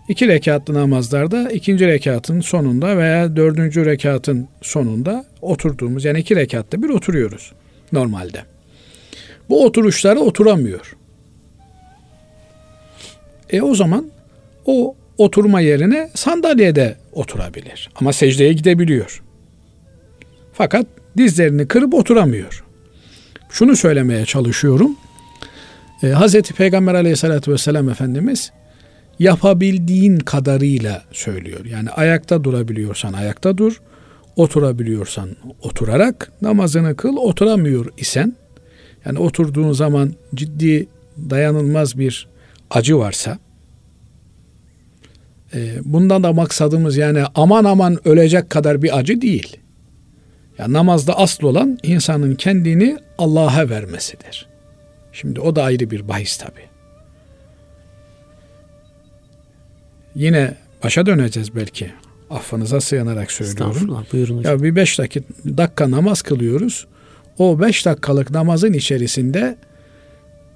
iki 0.09 0.29
rekatlı 0.29 0.75
namazlarda 0.75 1.51
ikinci 1.51 1.87
rekatın 1.87 2.41
sonunda 2.41 2.99
veya 2.99 3.37
dördüncü 3.37 3.87
rekatın 3.87 4.49
sonunda 4.63 5.25
oturduğumuz 5.43 6.05
yani 6.05 6.21
iki 6.21 6.37
rekatta 6.37 6.83
bir 6.83 6.89
oturuyoruz 6.89 7.53
normalde. 7.93 8.43
Bu 9.49 9.65
oturuşlara 9.65 10.21
oturamıyor. 10.21 10.97
E 13.53 13.63
o 13.63 13.75
zaman 13.75 14.11
o 14.67 14.97
oturma 15.19 15.61
yerine 15.61 16.11
sandalyede 16.15 16.97
oturabilir. 17.13 17.91
Ama 17.95 18.13
secdeye 18.13 18.53
gidebiliyor. 18.53 19.23
Fakat 20.53 20.87
dizlerini 21.17 21.69
kırıp 21.69 21.95
oturamıyor. 21.95 22.65
Şunu 23.51 23.77
söylemeye 23.77 24.25
çalışıyorum. 24.25 24.97
Ee, 26.03 26.07
Hz. 26.07 26.43
Peygamber 26.43 26.95
aleyhissalatü 26.95 27.53
vesselam 27.53 27.89
Efendimiz 27.89 28.53
yapabildiğin 29.19 30.19
kadarıyla 30.19 31.03
söylüyor. 31.13 31.65
Yani 31.65 31.91
ayakta 31.91 32.45
durabiliyorsan 32.45 33.13
ayakta 33.13 33.59
dur, 33.59 33.81
oturabiliyorsan 34.37 35.29
oturarak 35.63 36.33
namazını 36.43 36.97
kıl, 36.97 37.17
oturamıyor 37.17 37.87
isen 37.97 38.37
yani 39.07 39.19
oturduğun 39.19 39.73
zaman 39.73 40.15
ciddi 40.35 40.87
dayanılmaz 41.31 41.99
bir 41.99 42.29
acı 42.73 42.99
varsa 42.99 43.39
e, 45.55 45.77
bundan 45.85 46.23
da 46.23 46.33
maksadımız 46.33 46.97
yani 46.97 47.23
aman 47.35 47.65
aman 47.65 48.09
ölecek 48.09 48.51
kadar 48.51 48.83
bir 48.83 48.99
acı 48.99 49.21
değil. 49.21 49.57
Ya 50.59 50.73
namazda 50.73 51.19
asıl 51.19 51.47
olan 51.47 51.79
insanın 51.83 52.35
kendini 52.35 52.99
Allah'a 53.19 53.71
vermesidir. 53.71 54.49
Şimdi 55.13 55.41
o 55.41 55.57
da 55.57 55.63
ayrı 55.63 55.91
bir 55.91 56.09
bahis 56.09 56.37
tabi. 56.37 56.61
Yine 60.15 60.55
başa 60.85 61.07
döneceğiz 61.07 61.55
belki. 61.57 61.91
Affınıza 62.31 62.81
sığınarak 62.81 63.33
söylüyorum. 63.33 64.05
Buyurun 64.13 64.39
hocam. 64.39 64.53
Ya 64.53 64.63
bir 64.63 64.77
beş 64.77 64.99
dakika, 64.99 65.29
dakika 65.45 65.91
namaz 65.91 66.23
kılıyoruz. 66.23 66.87
O 67.39 67.61
beş 67.61 67.87
dakikalık 67.87 68.31
namazın 68.31 68.73
içerisinde 68.73 69.57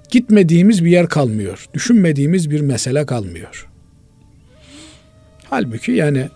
gitmediğimiz 0.09 0.85
bir 0.85 0.91
yer 0.91 1.07
kalmıyor. 1.07 1.65
Düşünmediğimiz 1.73 2.49
bir 2.49 2.61
mesele 2.61 3.05
kalmıyor. 3.05 3.69
Halbuki 5.49 5.91
yani 5.91 6.29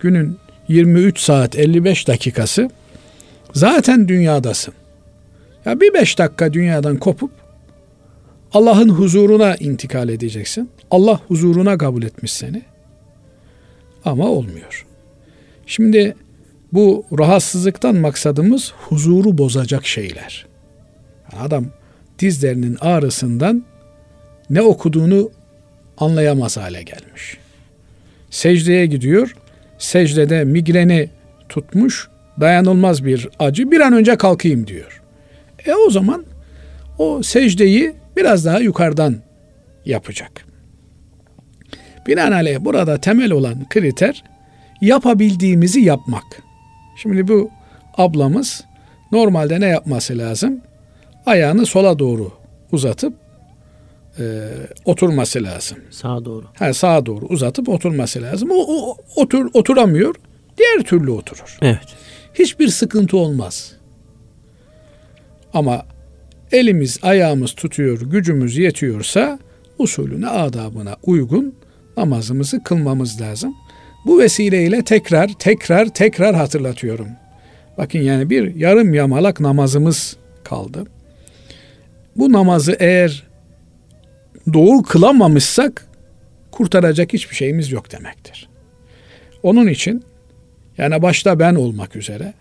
günün 0.00 0.38
23 0.68 1.18
saat 1.20 1.58
55 1.58 2.08
dakikası 2.08 2.70
zaten 3.52 4.08
dünyadasın. 4.08 4.74
Ya 5.64 5.80
bir 5.80 5.94
beş 5.94 6.18
dakika 6.18 6.52
dünyadan 6.52 6.96
kopup 6.96 7.30
Allah'ın 8.52 8.88
huzuruna 8.88 9.56
intikal 9.56 10.08
edeceksin. 10.08 10.70
Allah 10.90 11.20
huzuruna 11.28 11.78
kabul 11.78 12.02
etmiş 12.02 12.32
seni. 12.32 12.62
Ama 14.04 14.28
olmuyor. 14.28 14.86
Şimdi 15.66 16.16
bu 16.72 17.04
rahatsızlıktan 17.18 17.96
maksadımız 17.96 18.72
huzuru 18.76 19.38
bozacak 19.38 19.86
şeyler. 19.86 20.46
Adam 21.40 21.66
dizlerinin 22.18 22.76
ağrısından 22.80 23.64
ne 24.50 24.62
okuduğunu 24.62 25.30
anlayamaz 25.98 26.56
hale 26.56 26.82
gelmiş. 26.82 27.38
Secdeye 28.30 28.86
gidiyor. 28.86 29.36
Secdede 29.78 30.44
migreni 30.44 31.10
tutmuş. 31.48 32.08
Dayanılmaz 32.40 33.04
bir 33.04 33.28
acı. 33.38 33.70
Bir 33.70 33.80
an 33.80 33.92
önce 33.92 34.16
kalkayım 34.16 34.66
diyor. 34.66 35.02
E 35.66 35.74
o 35.74 35.90
zaman 35.90 36.24
o 36.98 37.22
secdeyi 37.22 37.94
biraz 38.16 38.44
daha 38.44 38.60
yukarıdan 38.60 39.16
yapacak. 39.84 40.46
Binaenaleyh 42.06 42.58
burada 42.60 43.00
temel 43.00 43.32
olan 43.32 43.68
kriter 43.68 44.24
yapabildiğimizi 44.80 45.80
yapmak. 45.80 46.42
Şimdi 47.02 47.28
bu 47.28 47.50
ablamız 47.96 48.64
normalde 49.12 49.60
ne 49.60 49.66
yapması 49.66 50.18
lazım? 50.18 50.60
Ayağını 51.26 51.66
sola 51.66 51.98
doğru 51.98 52.32
uzatıp 52.72 53.14
e, 54.18 54.24
oturması 54.84 55.42
lazım. 55.42 55.78
Sağa 55.90 56.24
doğru. 56.24 56.44
Ha, 56.58 56.74
sağa 56.74 57.06
doğru 57.06 57.26
uzatıp 57.26 57.68
oturması 57.68 58.22
lazım. 58.22 58.50
O, 58.50 58.64
o 58.68 58.96
otur 59.16 59.50
oturamıyor. 59.54 60.14
Diğer 60.58 60.82
türlü 60.82 61.10
oturur. 61.10 61.58
Evet. 61.62 61.96
Hiçbir 62.34 62.68
sıkıntı 62.68 63.16
olmaz. 63.16 63.72
Ama 65.54 65.86
elimiz 66.52 66.98
ayağımız 67.02 67.52
tutuyor, 67.52 68.00
gücümüz 68.00 68.56
yetiyorsa 68.56 69.38
usulüne, 69.78 70.28
adabına 70.28 70.96
uygun 71.02 71.54
namazımızı 71.96 72.62
kılmamız 72.62 73.20
lazım. 73.20 73.54
Bu 74.06 74.18
vesileyle 74.18 74.84
tekrar, 74.84 75.28
tekrar, 75.38 75.88
tekrar 75.88 76.34
hatırlatıyorum. 76.34 77.08
Bakın 77.78 77.98
yani 77.98 78.30
bir 78.30 78.54
yarım 78.54 78.94
yamalak 78.94 79.40
namazımız 79.40 80.16
kaldı. 80.44 80.84
Bu 82.16 82.32
namazı 82.32 82.76
eğer 82.78 83.22
doğru 84.52 84.82
kılamamışsak 84.82 85.86
kurtaracak 86.50 87.12
hiçbir 87.12 87.36
şeyimiz 87.36 87.72
yok 87.72 87.92
demektir. 87.92 88.48
Onun 89.42 89.66
için 89.66 90.02
yani 90.78 91.02
başta 91.02 91.38
ben 91.38 91.54
olmak 91.54 91.96
üzere 91.96 92.34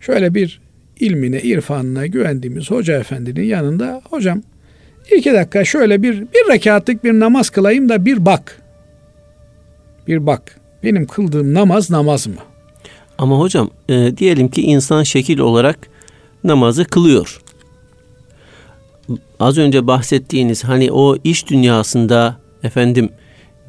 şöyle 0.00 0.34
bir 0.34 0.60
ilmine, 1.00 1.40
irfanına 1.40 2.06
güvendiğimiz 2.06 2.70
hoca 2.70 3.00
efendinin 3.00 3.44
yanında 3.44 4.02
hocam 4.10 4.42
iki 5.16 5.32
dakika 5.32 5.64
şöyle 5.64 6.02
bir, 6.02 6.20
bir 6.20 6.52
rekatlık 6.52 7.04
bir 7.04 7.12
namaz 7.12 7.50
kılayım 7.50 7.88
da 7.88 8.04
bir 8.04 8.26
bak. 8.26 8.62
Bir 10.08 10.26
bak. 10.26 10.56
Benim 10.82 11.06
kıldığım 11.06 11.54
namaz 11.54 11.90
namaz 11.90 12.26
mı? 12.26 12.34
Ama 13.18 13.38
hocam 13.38 13.70
e, 13.88 14.16
diyelim 14.16 14.48
ki 14.48 14.62
insan 14.62 15.02
şekil 15.02 15.38
olarak 15.38 15.78
namazı 16.44 16.84
kılıyor. 16.84 17.40
Az 19.40 19.58
önce 19.58 19.86
bahsettiğiniz 19.86 20.64
hani 20.64 20.92
o 20.92 21.16
iş 21.24 21.46
dünyasında 21.46 22.36
efendim 22.62 23.10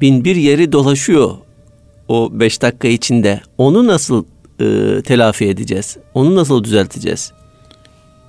bin 0.00 0.24
bir 0.24 0.36
yeri 0.36 0.72
dolaşıyor 0.72 1.30
o 2.08 2.30
beş 2.32 2.62
dakika 2.62 2.88
içinde. 2.88 3.40
Onu 3.58 3.86
nasıl 3.86 4.24
e, 4.60 5.02
telafi 5.02 5.44
edeceğiz? 5.44 5.96
Onu 6.14 6.34
nasıl 6.36 6.64
düzelteceğiz? 6.64 7.32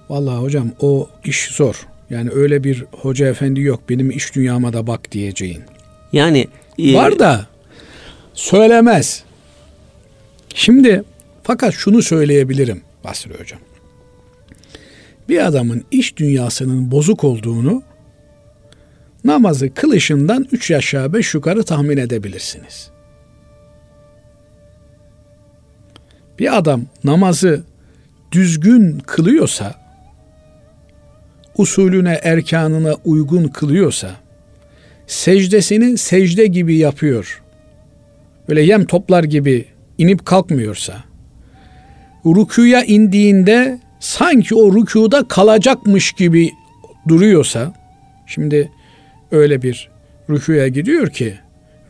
Vallahi 0.10 0.42
hocam 0.42 0.72
o 0.80 1.10
iş 1.26 1.48
zor. 1.52 1.88
Yani 2.10 2.30
öyle 2.34 2.64
bir 2.64 2.86
hoca 2.92 3.28
efendi 3.28 3.62
yok 3.62 3.82
benim 3.90 4.12
iş 4.12 4.36
dünyama 4.36 4.74
da 4.74 4.88
bak 4.88 5.12
diyeceğin. 5.12 5.62
Yani 6.14 6.48
e, 6.80 6.94
var 6.94 7.20
da 7.20 7.48
söylemez. 8.34 9.24
Şimdi 10.56 11.04
fakat 11.44 11.74
şunu 11.74 12.02
söyleyebilirim 12.02 12.82
Basri 13.04 13.40
hocam. 13.40 13.60
Bir 15.30 15.46
adamın 15.46 15.84
iş 15.92 16.18
dünyasının 16.18 16.92
bozuk 16.92 17.24
olduğunu 17.24 17.84
namazı 19.24 19.74
kılışından 19.74 20.48
üç 20.52 20.72
aşağı 20.72 21.14
beş 21.14 21.34
yukarı 21.34 21.64
tahmin 21.64 21.98
edebilirsiniz. 21.98 22.92
Bir 26.40 26.58
adam 26.58 26.82
namazı 27.04 27.64
düzgün 28.32 29.00
kılıyorsa, 29.00 29.76
usulüne, 31.58 32.20
erkanına 32.24 32.94
uygun 33.06 33.48
kılıyorsa, 33.48 34.12
secdesini 35.08 35.98
secde 35.98 36.48
gibi 36.48 36.78
yapıyor, 36.78 37.44
böyle 38.50 38.62
yem 38.62 38.86
toplar 38.86 39.24
gibi 39.24 39.66
inip 39.98 40.26
kalkmıyorsa, 40.26 41.04
rükuya 42.26 42.84
indiğinde 42.84 43.80
sanki 44.04 44.56
o 44.56 44.76
rükuda 44.76 45.28
kalacakmış 45.28 46.12
gibi 46.12 46.52
duruyorsa, 47.08 47.74
şimdi 48.28 48.72
öyle 49.32 49.62
bir 49.62 49.90
rükuya 50.30 50.68
gidiyor 50.68 51.10
ki, 51.10 51.34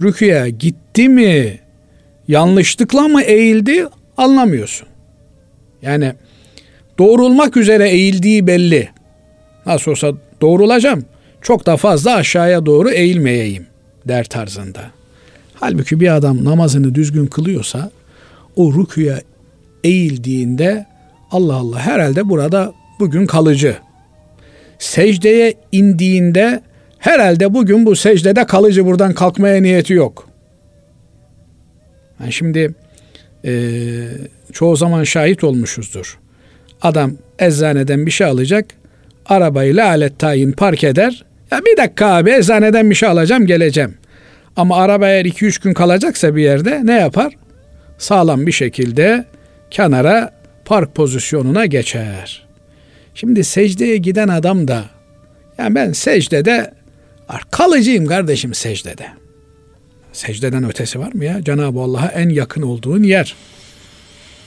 rükuya 0.01 0.49
gitti 0.49 1.09
mi, 1.09 1.59
yanlışlıkla 2.27 3.07
mı 3.07 3.21
eğildi 3.21 3.87
anlamıyorsun. 4.17 4.87
Yani 5.81 6.13
doğrulmak 6.99 7.57
üzere 7.57 7.89
eğildiği 7.89 8.47
belli. 8.47 8.89
Nasıl 9.65 9.91
olsa 9.91 10.11
doğrulacağım. 10.41 11.05
Çok 11.41 11.65
da 11.65 11.77
fazla 11.77 12.15
aşağıya 12.15 12.65
doğru 12.65 12.91
eğilmeyeyim 12.91 13.65
der 14.07 14.23
tarzında. 14.23 14.91
Halbuki 15.53 15.99
bir 15.99 16.15
adam 16.15 16.45
namazını 16.45 16.95
düzgün 16.95 17.25
kılıyorsa 17.25 17.91
o 18.55 18.73
rüküye 18.73 19.21
eğildiğinde 19.83 20.92
Allah 21.33 21.55
Allah 21.55 21.79
herhalde 21.79 22.29
burada 22.29 22.73
bugün 22.99 23.25
kalıcı. 23.25 23.77
Secdeye 24.79 25.53
indiğinde 25.71 26.61
herhalde 26.99 27.53
bugün 27.53 27.85
bu 27.85 27.95
secdede 27.95 28.45
kalıcı 28.45 28.85
buradan 28.85 29.13
kalkmaya 29.13 29.61
niyeti 29.61 29.93
yok. 29.93 30.29
Yani 32.19 32.33
şimdi 32.33 32.73
e, 33.45 33.51
çoğu 34.51 34.75
zaman 34.75 35.03
şahit 35.03 35.43
olmuşuzdur. 35.43 36.19
Adam 36.81 37.11
eczaneden 37.39 38.05
bir 38.05 38.11
şey 38.11 38.27
alacak. 38.27 38.65
Arabayı 39.25 39.85
alet 39.85 40.19
tayin 40.19 40.51
park 40.51 40.83
eder. 40.83 41.25
Ya 41.51 41.61
bir 41.65 41.77
dakika 41.77 42.05
abi 42.05 42.31
eczaneden 42.31 42.89
bir 42.89 42.95
şey 42.95 43.09
alacağım 43.09 43.45
geleceğim. 43.45 43.93
Ama 44.55 44.77
araba 44.77 45.07
eğer 45.07 45.25
2-3 45.25 45.63
gün 45.63 45.73
kalacaksa 45.73 46.35
bir 46.35 46.43
yerde 46.43 46.81
ne 46.83 46.93
yapar? 46.93 47.33
Sağlam 47.97 48.47
bir 48.47 48.51
şekilde 48.51 49.25
kenara 49.71 50.42
park 50.65 50.95
pozisyonuna 50.95 51.65
geçer. 51.65 52.47
Şimdi 53.15 53.43
secdeye 53.43 53.97
giden 53.97 54.27
adam 54.27 54.67
da 54.67 54.85
yani 55.57 55.75
ben 55.75 55.91
secdede 55.91 56.73
kalıcıyım 57.51 58.05
kardeşim 58.05 58.53
secdede. 58.53 59.07
Secdeden 60.13 60.63
ötesi 60.63 60.99
var 60.99 61.13
mı 61.13 61.25
ya? 61.25 61.43
Cenab-ı 61.43 61.79
Allah'a 61.79 62.07
en 62.07 62.29
yakın 62.29 62.61
olduğun 62.61 63.03
yer. 63.03 63.35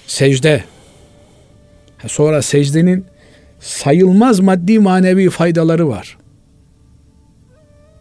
Secde. 0.06 0.64
Sonra 2.06 2.42
secdenin 2.42 3.06
sayılmaz 3.60 4.40
maddi 4.40 4.78
manevi 4.78 5.30
faydaları 5.30 5.88
var. 5.88 6.18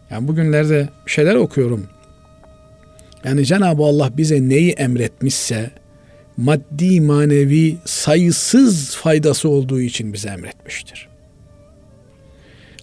Yani 0.10 0.28
bugünlerde 0.28 0.90
bir 1.06 1.12
şeyler 1.12 1.36
okuyorum. 1.36 1.88
Yani 3.24 3.46
Cenab-ı 3.46 3.84
Allah 3.84 4.18
bize 4.18 4.50
neyi 4.50 4.72
emretmişse 4.72 5.72
maddi 6.38 7.02
manevi 7.02 7.78
sayısız 7.86 8.96
faydası 8.96 9.50
olduğu 9.50 9.82
için 9.82 10.14
bize 10.14 10.30
emretmiştir. 10.30 11.10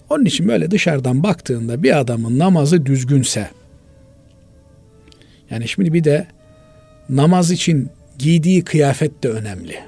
Onun 0.09 0.25
için 0.25 0.47
böyle 0.47 0.71
dışarıdan 0.71 1.23
baktığında 1.23 1.83
bir 1.83 1.99
adamın 1.99 2.39
namazı 2.39 2.85
düzgünse 2.85 3.49
yani 5.49 5.67
şimdi 5.67 5.93
bir 5.93 6.03
de 6.03 6.27
namaz 7.09 7.51
için 7.51 7.89
giydiği 8.19 8.63
kıyafet 8.63 9.23
de 9.23 9.29
önemli. 9.29 9.79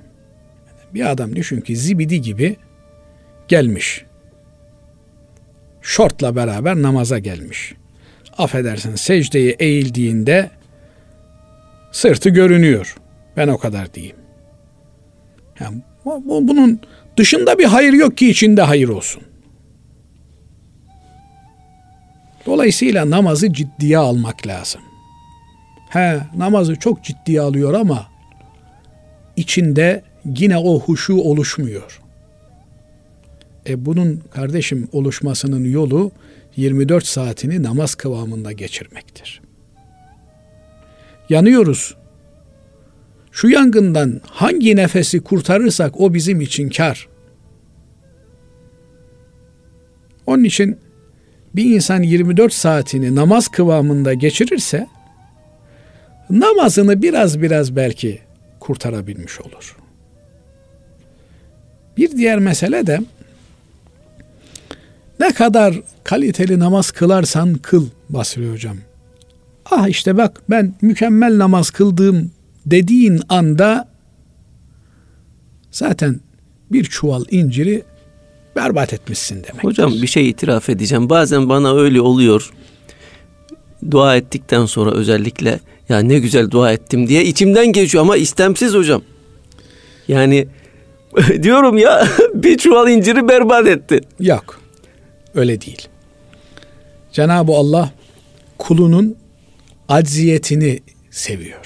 Bir 0.93 1.11
adam 1.11 1.35
düşün 1.35 1.61
ki 1.61 1.75
zibidi 1.75 2.21
gibi 2.21 2.55
gelmiş. 3.47 4.05
Şortla 5.81 6.35
beraber 6.35 6.75
namaza 6.75 7.19
gelmiş. 7.19 7.73
Affedersin 8.37 8.95
secdeye 8.95 9.51
eğildiğinde 9.59 10.49
sırtı 11.91 12.29
görünüyor. 12.29 12.95
Ben 13.37 13.47
o 13.47 13.57
kadar 13.57 13.93
diyeyim. 13.93 14.15
Yani 15.59 15.81
bunun 16.25 16.79
dışında 17.17 17.59
bir 17.59 17.65
hayır 17.65 17.93
yok 17.93 18.17
ki 18.17 18.29
içinde 18.29 18.61
hayır 18.61 18.89
olsun. 18.89 19.23
Dolayısıyla 22.45 23.09
namazı 23.09 23.53
ciddiye 23.53 23.97
almak 23.97 24.47
lazım. 24.47 24.81
He 25.89 26.19
namazı 26.37 26.75
çok 26.75 27.03
ciddiye 27.03 27.41
alıyor 27.41 27.73
ama 27.73 28.07
içinde 29.35 30.03
yine 30.25 30.57
o 30.57 30.79
huşu 30.79 31.15
oluşmuyor. 31.15 32.01
E 33.69 33.85
bunun 33.85 34.23
kardeşim 34.31 34.89
oluşmasının 34.91 35.65
yolu 35.71 36.11
24 36.55 37.05
saatini 37.05 37.63
namaz 37.63 37.95
kıvamında 37.95 38.51
geçirmektir. 38.51 39.41
Yanıyoruz. 41.29 41.95
Şu 43.35 43.49
yangından 43.49 44.21
hangi 44.29 44.75
nefesi 44.75 45.19
kurtarırsak 45.19 46.01
o 46.01 46.13
bizim 46.13 46.41
için 46.41 46.69
kar. 46.69 47.07
Onun 50.25 50.43
için 50.43 50.77
bir 51.55 51.75
insan 51.75 52.01
24 52.03 52.53
saatini 52.53 53.15
namaz 53.15 53.47
kıvamında 53.47 54.13
geçirirse 54.13 54.87
namazını 56.29 57.01
biraz 57.01 57.41
biraz 57.41 57.75
belki 57.75 58.19
kurtarabilmiş 58.59 59.41
olur. 59.41 59.77
Bir 61.97 62.11
diğer 62.11 62.39
mesele 62.39 62.87
de 62.87 62.99
ne 65.19 65.33
kadar 65.33 65.81
kaliteli 66.03 66.59
namaz 66.59 66.91
kılarsan 66.91 67.53
kıl 67.53 67.87
Basri 68.09 68.51
Hocam. 68.51 68.77
Ah 69.71 69.87
işte 69.87 70.17
bak 70.17 70.41
ben 70.49 70.73
mükemmel 70.81 71.37
namaz 71.37 71.69
kıldığım 71.69 72.34
dediğin 72.65 73.21
anda 73.29 73.89
zaten 75.71 76.19
bir 76.71 76.83
çuval 76.83 77.23
inciri 77.31 77.83
berbat 78.55 78.93
etmişsin 78.93 79.43
demek. 79.43 79.63
Hocam 79.63 79.91
bir 79.91 80.07
şey 80.07 80.29
itiraf 80.29 80.69
edeceğim. 80.69 81.09
Bazen 81.09 81.49
bana 81.49 81.75
öyle 81.75 82.01
oluyor. 82.01 82.51
Dua 83.91 84.15
ettikten 84.15 84.65
sonra 84.65 84.91
özellikle 84.91 85.59
ya 85.89 85.99
ne 85.99 86.19
güzel 86.19 86.51
dua 86.51 86.71
ettim 86.71 87.07
diye 87.07 87.25
içimden 87.25 87.67
geçiyor 87.67 88.01
ama 88.03 88.17
istemsiz 88.17 88.73
hocam. 88.73 89.01
Yani 90.07 90.47
diyorum 91.43 91.77
ya 91.77 92.07
bir 92.33 92.57
çuval 92.57 92.89
inciri 92.89 93.27
berbat 93.27 93.67
etti. 93.67 94.01
Yok. 94.19 94.61
Öyle 95.35 95.61
değil. 95.61 95.87
Cenab-ı 97.11 97.51
Allah 97.51 97.91
kulunun 98.57 99.15
acziyetini 99.89 100.79
seviyor. 101.11 101.64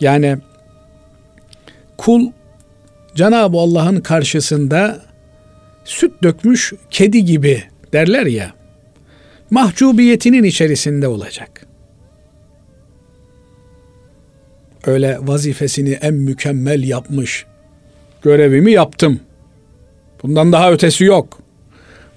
Yani 0.00 0.38
kul 1.96 2.30
Cenab-ı 3.14 3.58
Allah'ın 3.58 4.00
karşısında 4.00 5.02
süt 5.84 6.22
dökmüş 6.22 6.72
kedi 6.90 7.24
gibi 7.24 7.64
derler 7.92 8.26
ya. 8.26 8.52
Mahcubiyetinin 9.50 10.44
içerisinde 10.44 11.08
olacak. 11.08 11.66
Öyle 14.86 15.18
vazifesini 15.20 15.90
en 15.90 16.14
mükemmel 16.14 16.84
yapmış. 16.84 17.46
Görevimi 18.22 18.72
yaptım. 18.72 19.20
Bundan 20.22 20.52
daha 20.52 20.72
ötesi 20.72 21.04
yok. 21.04 21.38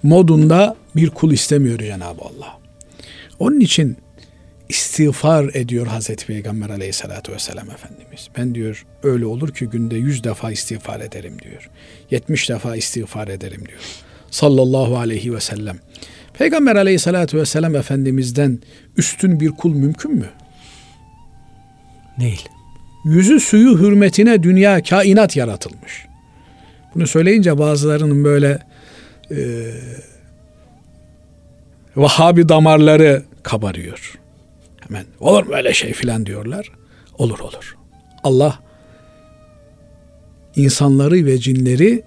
Modunda 0.03 0.75
bir 0.95 1.09
kul 1.09 1.31
istemiyor 1.31 1.79
Cenab-ı 1.79 2.21
Allah. 2.21 2.59
Onun 3.39 3.59
için 3.59 3.97
istiğfar 4.71 5.51
ediyor 5.53 5.87
Hazreti 5.87 6.25
Peygamber 6.25 6.69
aleyhissalatü 6.69 7.31
vesselam 7.31 7.71
Efendimiz. 7.71 8.29
Ben 8.37 8.55
diyor 8.55 8.85
öyle 9.03 9.25
olur 9.25 9.53
ki 9.53 9.65
günde 9.65 9.95
yüz 9.95 10.23
defa 10.23 10.51
istiğfar 10.51 10.99
ederim 10.99 11.37
diyor. 11.41 11.69
Yetmiş 12.11 12.49
defa 12.49 12.75
istiğfar 12.75 13.27
ederim 13.27 13.67
diyor. 13.67 13.79
Sallallahu 14.31 14.97
aleyhi 14.97 15.33
ve 15.33 15.39
sellem. 15.39 15.79
Peygamber 16.33 16.75
aleyhissalatü 16.75 17.37
vesselam 17.37 17.75
Efendimiz'den 17.75 18.59
üstün 18.97 19.39
bir 19.39 19.49
kul 19.49 19.73
mümkün 19.73 20.15
mü? 20.15 20.29
Değil. 22.19 22.49
Yüzü 23.05 23.39
suyu 23.39 23.79
hürmetine 23.79 24.43
dünya 24.43 24.83
kainat 24.83 25.35
yaratılmış. 25.35 26.05
Bunu 26.95 27.07
söyleyince 27.07 27.57
bazılarının 27.57 28.23
böyle 28.23 28.59
e, 29.31 29.37
Vahabi 31.95 32.49
damarları 32.49 33.23
kabarıyor. 33.43 34.20
Hemen 34.91 35.05
olur 35.19 35.45
mu 35.45 35.55
öyle 35.55 35.73
şey 35.73 35.93
filan 35.93 36.25
diyorlar. 36.25 36.71
Olur 37.17 37.39
olur. 37.39 37.77
Allah 38.23 38.59
insanları 40.55 41.25
ve 41.25 41.37
cinleri 41.37 42.03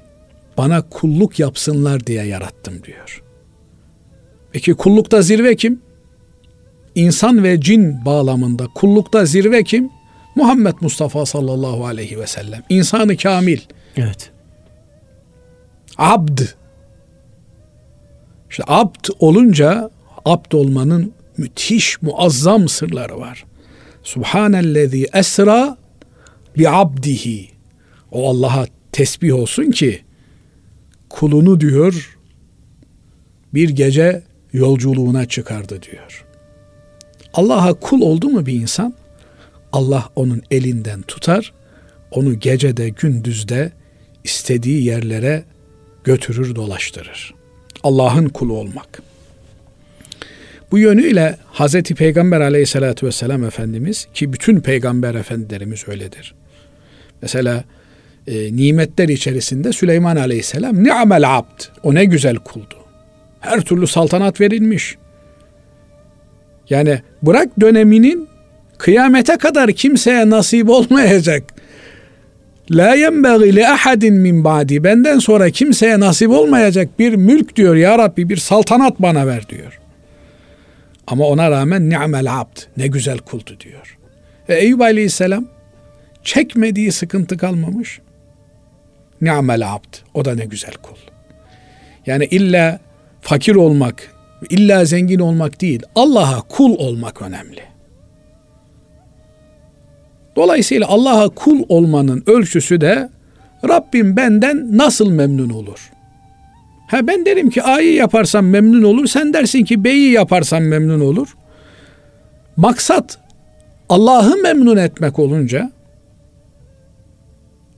bana 0.58 0.82
kulluk 0.88 1.38
yapsınlar 1.38 2.06
diye 2.06 2.24
yarattım 2.24 2.82
diyor. 2.84 3.22
Peki 4.52 4.74
kullukta 4.74 5.22
zirve 5.22 5.56
kim? 5.56 5.82
İnsan 6.94 7.44
ve 7.44 7.60
cin 7.60 8.04
bağlamında 8.04 8.66
kullukta 8.74 9.24
zirve 9.24 9.64
kim? 9.64 9.90
Muhammed 10.34 10.74
Mustafa 10.80 11.26
sallallahu 11.26 11.86
aleyhi 11.86 12.20
ve 12.20 12.26
sellem. 12.26 12.62
İnsanı 12.68 13.16
kamil. 13.16 13.60
Evet. 13.96 14.30
Abd. 15.98 16.38
İşte 18.50 18.62
abd 18.66 19.08
olunca 19.18 19.90
abd 20.24 20.52
olmanın 20.52 21.12
müthiş 21.38 22.02
muazzam 22.02 22.68
sırları 22.68 23.18
var. 23.18 23.44
Subhanellezi 24.02 25.06
esra 25.12 25.76
bi 26.58 26.68
abdihi. 26.68 27.48
O 28.12 28.30
Allah'a 28.30 28.66
tesbih 28.92 29.34
olsun 29.34 29.70
ki 29.70 30.00
kulunu 31.08 31.60
diyor 31.60 32.18
bir 33.54 33.68
gece 33.68 34.22
yolculuğuna 34.52 35.26
çıkardı 35.26 35.82
diyor. 35.82 36.24
Allah'a 37.34 37.74
kul 37.74 38.00
oldu 38.00 38.28
mu 38.28 38.46
bir 38.46 38.52
insan 38.52 38.94
Allah 39.72 40.08
onun 40.16 40.42
elinden 40.50 41.02
tutar, 41.02 41.52
onu 42.10 42.40
gecede 42.40 42.88
gündüzde 42.88 43.72
istediği 44.24 44.84
yerlere 44.84 45.44
götürür 46.04 46.54
dolaştırır. 46.54 47.34
Allah'ın 47.82 48.28
kulu 48.28 48.52
olmak. 48.52 49.02
Bu 50.70 50.78
yönüyle 50.78 51.36
Hazreti 51.46 51.94
Peygamber 51.94 52.40
aleyhissalatü 52.40 53.06
vesselam 53.06 53.44
Efendimiz 53.44 54.06
ki 54.14 54.32
bütün 54.32 54.60
peygamber 54.60 55.14
efendilerimiz 55.14 55.88
öyledir. 55.88 56.34
Mesela 57.22 57.64
e, 58.26 58.56
nimetler 58.56 59.08
içerisinde 59.08 59.72
Süleyman 59.72 60.16
aleyhisselam 60.16 60.84
ni'mel 60.84 61.36
abd. 61.36 61.62
O 61.82 61.94
ne 61.94 62.04
güzel 62.04 62.36
kuldu. 62.36 62.74
Her 63.40 63.60
türlü 63.60 63.86
saltanat 63.86 64.40
verilmiş. 64.40 64.96
Yani 66.70 67.00
bırak 67.22 67.60
döneminin 67.60 68.28
kıyamete 68.78 69.36
kadar 69.36 69.72
kimseye 69.72 70.30
nasip 70.30 70.68
olmayacak. 70.68 71.42
La 72.70 72.94
yenbagî 72.94 73.56
li 73.56 73.68
ahadin 73.68 74.14
min 74.14 74.44
ba'di. 74.44 74.84
Benden 74.84 75.18
sonra 75.18 75.50
kimseye 75.50 76.00
nasip 76.00 76.30
olmayacak 76.30 76.88
bir 76.98 77.14
mülk 77.14 77.56
diyor 77.56 77.76
ya 77.76 77.98
Rabbi 77.98 78.28
bir 78.28 78.36
saltanat 78.36 79.02
bana 79.02 79.26
ver 79.26 79.48
diyor. 79.48 79.80
Ama 81.06 81.24
ona 81.24 81.50
rağmen 81.50 81.90
ni'mel 81.90 82.40
abd. 82.40 82.58
Ne 82.76 82.86
güzel 82.86 83.18
kuldu 83.18 83.56
diyor. 83.60 83.98
E 84.48 84.54
Eyüp 84.54 84.80
Aleyhisselam 84.80 85.46
çekmediği 86.22 86.92
sıkıntı 86.92 87.36
kalmamış. 87.36 88.00
Ni'mel 89.20 89.74
abd. 89.74 89.94
O 90.14 90.24
da 90.24 90.34
ne 90.34 90.44
güzel 90.44 90.74
kul. 90.82 90.96
Yani 92.06 92.24
illa 92.24 92.80
fakir 93.20 93.54
olmak, 93.54 94.14
illa 94.50 94.84
zengin 94.84 95.18
olmak 95.18 95.60
değil. 95.60 95.82
Allah'a 95.94 96.40
kul 96.40 96.78
olmak 96.78 97.22
önemli. 97.22 97.62
Dolayısıyla 100.36 100.86
Allah'a 100.88 101.28
kul 101.28 101.62
olmanın 101.68 102.22
ölçüsü 102.26 102.80
de 102.80 103.08
Rabbim 103.68 104.16
benden 104.16 104.78
nasıl 104.78 105.10
memnun 105.10 105.50
olur? 105.50 105.90
Ha 106.86 107.06
ben 107.06 107.26
derim 107.26 107.50
ki 107.50 107.62
A'yı 107.62 107.94
yaparsam 107.94 108.46
memnun 108.46 108.82
olur. 108.82 109.06
Sen 109.06 109.32
dersin 109.34 109.64
ki 109.64 109.84
B'yi 109.84 110.10
yaparsam 110.10 110.62
memnun 110.64 111.00
olur. 111.00 111.36
Maksat 112.56 113.18
Allah'ı 113.88 114.36
memnun 114.36 114.76
etmek 114.76 115.18
olunca 115.18 115.72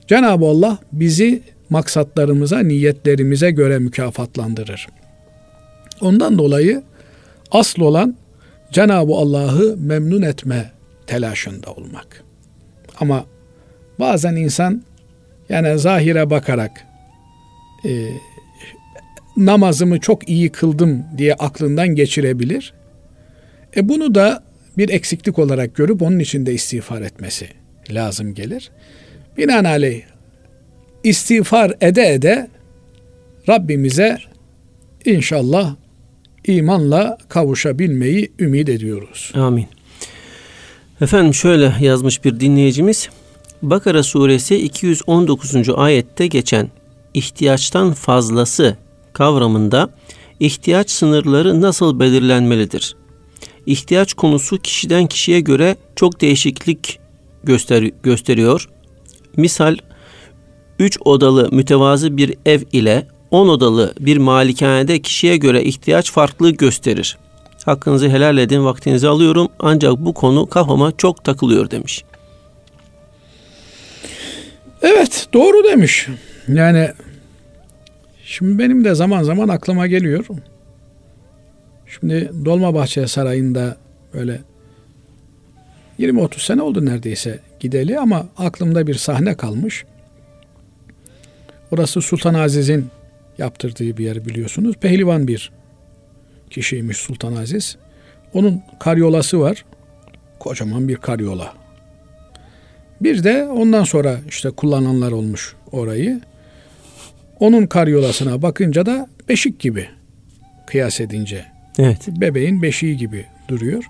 Cenab-ı 0.07 0.45
Allah 0.45 0.77
bizi 0.91 1.41
maksatlarımıza, 1.69 2.59
niyetlerimize 2.59 3.51
göre 3.51 3.79
mükafatlandırır. 3.79 4.87
Ondan 6.01 6.37
dolayı 6.37 6.83
asıl 7.51 7.81
olan 7.81 8.15
Cenab-ı 8.71 9.13
Allah'ı 9.13 9.77
memnun 9.77 10.21
etme 10.21 10.71
telaşında 11.07 11.71
olmak. 11.71 12.23
Ama 12.99 13.25
bazen 13.99 14.35
insan 14.35 14.83
yani 15.49 15.79
zahire 15.79 16.29
bakarak 16.29 16.87
e, 17.85 18.09
namazımı 19.37 19.99
çok 19.99 20.29
iyi 20.29 20.49
kıldım 20.49 21.05
diye 21.17 21.33
aklından 21.33 21.87
geçirebilir. 21.87 22.73
E 23.75 23.89
bunu 23.89 24.15
da 24.15 24.43
bir 24.77 24.89
eksiklik 24.89 25.39
olarak 25.39 25.75
görüp 25.75 26.01
onun 26.01 26.19
için 26.19 26.45
de 26.45 26.53
istiğfar 26.53 27.01
etmesi 27.01 27.47
lazım 27.91 28.33
gelir. 28.33 28.71
Binaenaleyh 29.37 30.01
istiğfar 31.03 31.73
ede 31.81 32.13
ede 32.13 32.47
Rabbimize 33.49 34.17
inşallah 35.05 35.75
imanla 36.45 37.17
kavuşabilmeyi 37.29 38.31
ümit 38.39 38.69
ediyoruz. 38.69 39.31
Amin. 39.35 39.67
Efendim 41.01 41.33
şöyle 41.33 41.73
yazmış 41.81 42.25
bir 42.25 42.39
dinleyicimiz. 42.39 43.09
Bakara 43.61 44.03
suresi 44.03 44.55
219. 44.55 45.69
ayette 45.75 46.27
geçen 46.27 46.69
ihtiyaçtan 47.13 47.93
fazlası 47.93 48.77
kavramında 49.17 49.89
ihtiyaç 50.39 50.89
sınırları 50.91 51.61
nasıl 51.61 51.99
belirlenmelidir? 51.99 52.95
ihtiyaç 53.67 54.13
konusu 54.13 54.57
kişiden 54.57 55.07
kişiye 55.07 55.39
göre 55.39 55.75
çok 55.95 56.21
değişiklik 56.21 56.99
göster 57.43 57.91
gösteriyor. 58.03 58.69
Misal 59.37 59.77
3 60.79 60.97
odalı 61.05 61.49
mütevazı 61.51 62.17
bir 62.17 62.35
ev 62.45 62.61
ile 62.71 63.07
10 63.31 63.47
odalı 63.47 63.93
bir 63.99 64.17
malikanede 64.17 64.99
kişiye 64.99 65.37
göre 65.37 65.63
ihtiyaç 65.63 66.11
farklı 66.11 66.49
gösterir. 66.49 67.17
Hakkınızı 67.65 68.09
helal 68.09 68.37
edin 68.37 68.65
vaktinizi 68.65 69.07
alıyorum 69.07 69.47
ancak 69.59 69.97
bu 69.97 70.13
konu 70.13 70.49
kafama 70.49 70.91
çok 70.97 71.23
takılıyor 71.23 71.71
demiş. 71.71 72.03
Evet 74.81 75.27
doğru 75.33 75.63
demiş. 75.63 76.07
Yani 76.47 76.91
şimdi 78.27 78.59
benim 78.59 78.83
de 78.83 78.95
zaman 78.95 79.23
zaman 79.23 79.47
aklıma 79.47 79.87
geliyor. 79.87 80.25
Şimdi 81.85 82.31
Dolmabahçe 82.45 83.07
Sarayı'nda 83.07 83.77
böyle 84.13 84.41
20-30 85.99 86.45
sene 86.45 86.61
oldu 86.61 86.85
neredeyse 86.85 87.39
gideli 87.59 87.99
ama 87.99 88.27
aklımda 88.37 88.87
bir 88.87 88.95
sahne 88.95 89.37
kalmış. 89.37 89.85
Orası 91.71 92.01
Sultan 92.01 92.33
Aziz'in 92.33 92.87
yaptırdığı 93.37 93.97
bir 93.97 94.05
yer 94.05 94.25
biliyorsunuz. 94.25 94.75
Pehlivan 94.75 95.27
bir 95.27 95.51
kişiymiş 96.49 96.97
Sultan 96.97 97.35
Aziz. 97.35 97.77
Onun 98.33 98.61
karyolası 98.79 99.39
var. 99.39 99.65
Kocaman 100.39 100.87
bir 100.87 100.95
karyola. 100.95 101.53
Bir 103.01 103.23
de 103.23 103.47
ondan 103.47 103.83
sonra 103.83 104.19
işte 104.29 104.49
kullananlar 104.49 105.11
olmuş 105.11 105.55
orayı. 105.71 106.21
Onun 107.39 107.65
karyolasına 107.67 108.41
bakınca 108.41 108.85
da 108.85 109.07
beşik 109.29 109.59
gibi 109.59 109.87
kıyas 110.67 111.01
edince. 111.01 111.45
Evet. 111.79 112.07
Bebeğin 112.07 112.61
beşiği 112.61 112.97
gibi 112.97 113.25
duruyor. 113.47 113.83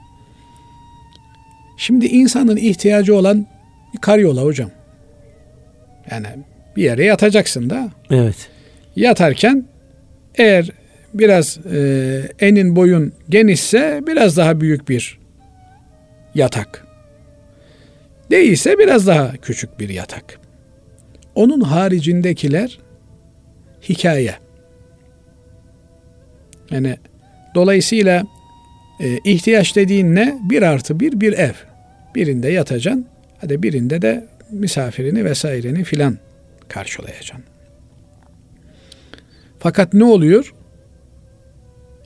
Şimdi 1.78 2.06
insanın 2.06 2.58
ihtiyacı 2.58 3.16
olan 3.16 3.48
bir 3.94 4.02
karyola 4.02 4.44
hocam. 4.44 4.72
Yani 6.12 6.28
bir 6.76 6.84
yere 6.84 7.06
yatacaksın 7.06 7.70
da. 7.70 7.90
Evet. 8.10 8.50
Yatarken 8.96 9.66
eğer 10.36 10.70
biraz 11.14 11.60
e, 11.74 12.22
enin 12.40 12.76
boyun 12.76 13.14
genişse 13.30 14.02
biraz 14.08 14.38
daha 14.38 14.62
büyük 14.62 14.90
bir 14.90 15.20
yatak. 16.36 16.88
Değilse 18.32 18.78
biraz 18.80 19.08
daha 19.08 19.32
küçük 19.38 19.80
bir 19.80 19.90
yatak. 19.90 20.40
Onun 21.36 21.62
haricindekiler 21.62 22.80
hikaye. 23.90 24.36
Yani 26.72 26.98
dolayısıyla 27.56 28.24
e, 29.00 29.18
ihtiyaç 29.26 29.76
dediğin 29.76 30.16
ne? 30.16 30.40
Bir 30.50 30.62
artı 30.62 31.00
bir 31.00 31.22
bir 31.22 31.34
ev. 31.34 31.54
Birinde 32.16 32.50
yatacaksın. 32.50 33.08
Hadi 33.38 33.64
birinde 33.64 34.02
de 34.02 34.28
misafirini 34.52 35.26
vesaireni 35.26 35.84
filan 35.84 36.18
karşılayacaksın. 36.68 37.44
Fakat 39.60 39.94
ne 39.94 40.04
oluyor? 40.04 40.54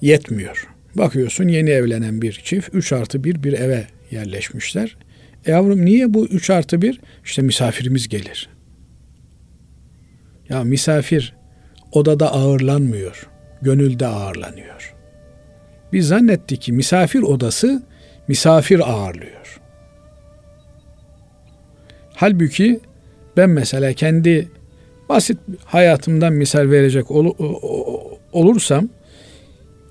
Yetmiyor. 0.01 0.67
Bakıyorsun 0.95 1.47
yeni 1.47 1.69
evlenen 1.69 2.21
bir 2.21 2.41
çift 2.43 2.69
3 2.73 2.93
artı 2.93 3.23
1 3.23 3.43
bir 3.43 3.53
eve 3.53 3.87
yerleşmişler. 4.11 4.97
E 5.45 5.51
yavrum 5.51 5.85
niye 5.85 6.13
bu 6.13 6.25
3 6.25 6.49
artı 6.49 6.81
1? 6.81 7.01
İşte 7.25 7.41
misafirimiz 7.41 8.09
gelir. 8.09 8.49
Ya 10.49 10.63
misafir 10.63 11.35
odada 11.91 12.33
ağırlanmıyor. 12.33 13.27
Gönülde 13.61 14.07
ağırlanıyor. 14.07 14.95
Biz 15.93 16.07
zannettik 16.07 16.61
ki 16.61 16.73
misafir 16.73 17.21
odası 17.21 17.83
misafir 18.27 18.91
ağırlıyor. 18.91 19.61
Halbuki 22.13 22.79
ben 23.37 23.49
mesela 23.49 23.93
kendi 23.93 24.49
basit 25.09 25.37
hayatımdan 25.65 26.33
misal 26.33 26.69
verecek 26.69 27.11
ol, 27.11 27.35
olursam 28.33 28.89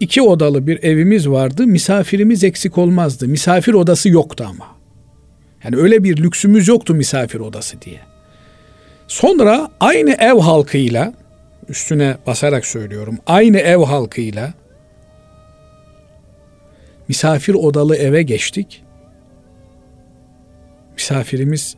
iki 0.01 0.23
odalı 0.23 0.67
bir 0.67 0.83
evimiz 0.83 1.29
vardı. 1.29 1.67
Misafirimiz 1.67 2.45
eksik 2.45 2.79
olmazdı. 2.79 3.29
Misafir 3.29 3.75
odası 3.75 4.09
yoktu 4.09 4.47
ama. 4.49 4.67
Yani 5.65 5.77
öyle 5.77 6.05
bir 6.05 6.17
lüksümüz 6.17 6.69
yoktu 6.69 6.95
misafir 6.95 7.41
odası 7.41 7.83
diye. 7.83 8.01
Sonra 9.09 9.71
aynı 9.81 10.11
ev 10.11 10.39
halkıyla 10.39 11.15
üstüne 11.69 12.17
basarak 12.27 12.67
söylüyorum. 12.67 13.19
Aynı 13.27 13.59
ev 13.59 13.85
halkıyla 13.85 14.55
misafir 17.09 17.55
odalı 17.55 17.97
eve 17.97 18.23
geçtik. 18.23 18.85
Misafirimiz 20.95 21.77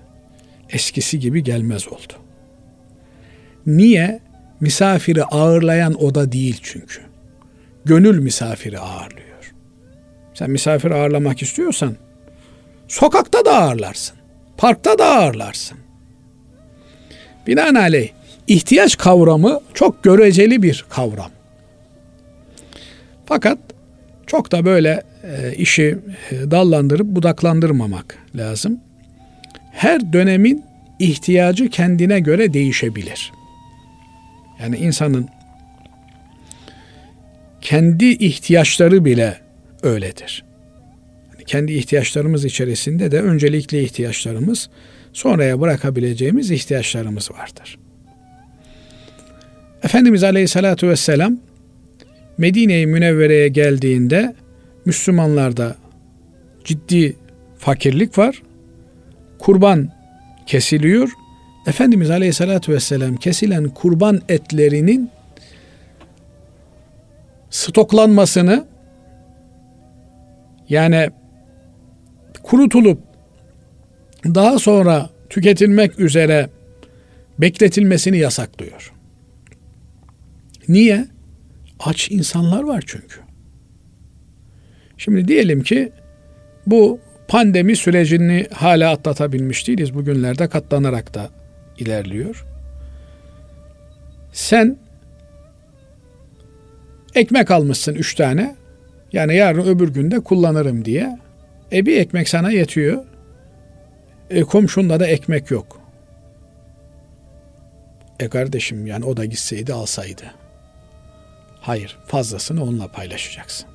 eskisi 0.70 1.18
gibi 1.18 1.44
gelmez 1.44 1.88
oldu. 1.88 2.12
Niye? 3.66 4.20
Misafiri 4.60 5.24
ağırlayan 5.24 6.02
oda 6.04 6.32
değil 6.32 6.60
çünkü. 6.62 7.02
Gönül 7.84 8.18
misafiri 8.18 8.78
ağırlıyor. 8.78 9.54
Sen 10.34 10.50
misafir 10.50 10.90
ağırlamak 10.90 11.42
istiyorsan 11.42 11.96
sokakta 12.88 13.44
da 13.44 13.56
ağırlarsın. 13.56 14.16
Parkta 14.56 14.98
da 14.98 15.04
ağırlarsın. 15.06 15.78
Binaenaleyh 17.46 18.10
ihtiyaç 18.46 18.96
kavramı 18.96 19.60
çok 19.74 20.04
göreceli 20.04 20.62
bir 20.62 20.84
kavram. 20.88 21.30
Fakat 23.26 23.58
çok 24.26 24.52
da 24.52 24.64
böyle 24.64 25.02
e, 25.22 25.54
işi 25.54 25.98
e, 26.30 26.50
dallandırıp 26.50 27.06
budaklandırmamak 27.06 28.18
lazım. 28.34 28.80
Her 29.72 30.12
dönemin 30.12 30.64
ihtiyacı 30.98 31.70
kendine 31.70 32.20
göre 32.20 32.52
değişebilir. 32.52 33.32
Yani 34.60 34.76
insanın 34.76 35.28
kendi 37.60 38.04
ihtiyaçları 38.04 39.04
bile 39.04 39.36
öyledir. 39.82 40.44
Yani 41.32 41.44
kendi 41.44 41.72
ihtiyaçlarımız 41.72 42.44
içerisinde 42.44 43.10
de 43.10 43.20
öncelikli 43.20 43.82
ihtiyaçlarımız, 43.82 44.70
sonraya 45.12 45.60
bırakabileceğimiz 45.60 46.50
ihtiyaçlarımız 46.50 47.30
vardır. 47.30 47.78
Efendimiz 49.82 50.24
Aleyhisselatü 50.24 50.88
Vesselam 50.88 51.38
Medine-i 52.38 52.86
Münevvere'ye 52.86 53.48
geldiğinde 53.48 54.34
Müslümanlarda 54.84 55.76
ciddi 56.64 57.16
fakirlik 57.58 58.18
var. 58.18 58.42
Kurban 59.38 59.88
kesiliyor. 60.46 61.10
Efendimiz 61.66 62.10
Aleyhisselatü 62.10 62.72
Vesselam 62.72 63.16
kesilen 63.16 63.68
kurban 63.68 64.20
etlerinin 64.28 65.10
stoklanmasını 67.50 68.66
yani 70.68 71.10
kurutulup 72.42 72.98
daha 74.24 74.58
sonra 74.58 75.10
tüketilmek 75.30 75.98
üzere 75.98 76.48
bekletilmesini 77.38 78.18
yasaklıyor. 78.18 78.92
Niye? 80.68 81.06
Aç 81.80 82.10
insanlar 82.10 82.62
var 82.62 82.84
çünkü. 82.86 83.20
Şimdi 84.98 85.28
diyelim 85.28 85.62
ki 85.62 85.92
bu 86.66 87.00
pandemi 87.28 87.76
sürecini 87.76 88.46
hala 88.52 88.90
atlatabilmiş 88.90 89.68
değiliz. 89.68 89.94
Bugünlerde 89.94 90.48
katlanarak 90.48 91.14
da 91.14 91.30
ilerliyor. 91.78 92.46
Sen 94.32 94.76
ekmek 97.14 97.50
almışsın 97.50 97.94
üç 97.94 98.14
tane. 98.14 98.56
Yani 99.12 99.36
yarın 99.36 99.66
öbür 99.66 99.88
günde 99.88 100.20
kullanırım 100.20 100.84
diye. 100.84 101.18
E 101.72 101.86
bir 101.86 101.96
ekmek 101.96 102.28
sana 102.28 102.50
yetiyor. 102.50 103.04
E 104.30 104.42
komşunda 104.42 105.00
da 105.00 105.06
ekmek 105.06 105.50
yok. 105.50 105.80
E 108.20 108.28
kardeşim 108.28 108.86
yani 108.86 109.04
o 109.04 109.16
da 109.16 109.24
gitseydi 109.24 109.72
alsaydı. 109.72 110.41
Hayır 111.62 111.98
fazlasını 112.06 112.62
onunla 112.62 112.88
paylaşacaksın. 112.88 113.68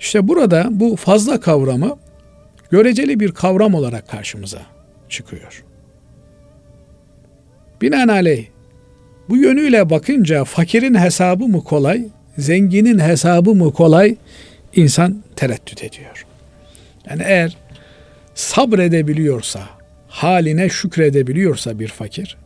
İşte 0.00 0.28
burada 0.28 0.68
bu 0.70 0.96
fazla 0.96 1.40
kavramı 1.40 1.98
göreceli 2.70 3.20
bir 3.20 3.32
kavram 3.32 3.74
olarak 3.74 4.08
karşımıza 4.08 4.62
çıkıyor. 5.08 5.64
Binaenaleyh 7.82 8.46
bu 9.28 9.36
yönüyle 9.36 9.90
bakınca 9.90 10.44
fakirin 10.44 10.94
hesabı 10.94 11.44
mı 11.44 11.64
kolay, 11.64 12.04
zenginin 12.38 12.98
hesabı 12.98 13.54
mı 13.54 13.72
kolay 13.72 14.16
insan 14.74 15.22
tereddüt 15.36 15.84
ediyor. 15.84 16.26
Yani 17.10 17.22
eğer 17.26 17.56
sabredebiliyorsa, 18.34 19.60
haline 20.08 20.68
şükredebiliyorsa 20.68 21.78
bir 21.78 21.88
fakir, 21.88 22.36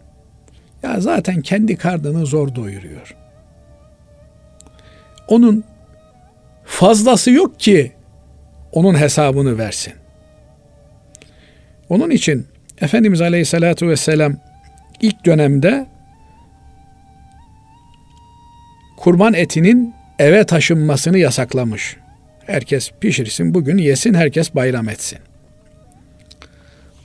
ya 0.87 1.01
zaten 1.01 1.43
kendi 1.43 1.77
karnını 1.77 2.27
zor 2.27 2.55
doyuruyor. 2.55 3.15
Onun 5.29 5.65
fazlası 6.65 7.31
yok 7.31 7.61
ki 7.61 7.93
onun 8.73 8.95
hesabını 9.01 9.59
versin. 9.59 9.93
Onun 11.89 12.11
için 12.11 12.47
Efendimiz 12.81 13.21
Aleyhisselatü 13.21 13.89
Vesselam 13.89 14.37
ilk 15.01 15.25
dönemde 15.27 15.87
kurban 18.97 19.35
etinin 19.35 19.95
eve 20.19 20.45
taşınmasını 20.45 21.19
yasaklamış. 21.19 21.97
Herkes 22.47 22.91
pişirsin, 23.01 23.55
bugün 23.55 23.79
yesin, 23.79 24.15
herkes 24.15 24.55
bayram 24.55 24.89
etsin. 24.89 25.19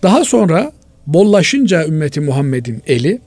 Daha 0.03 0.25
sonra 0.25 0.71
bollaşınca 1.07 1.85
ümmeti 1.85 2.21
Muhammed'in 2.21 2.83
eli 2.87 3.21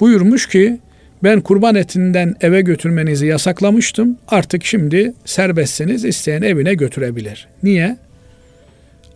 buyurmuş 0.00 0.48
ki 0.48 0.78
ben 1.22 1.40
kurban 1.40 1.74
etinden 1.74 2.34
eve 2.40 2.60
götürmenizi 2.60 3.26
yasaklamıştım. 3.26 4.16
Artık 4.28 4.64
şimdi 4.64 5.14
serbestsiniz 5.24 6.04
isteyen 6.04 6.42
evine 6.42 6.74
götürebilir. 6.74 7.48
Niye? 7.62 7.96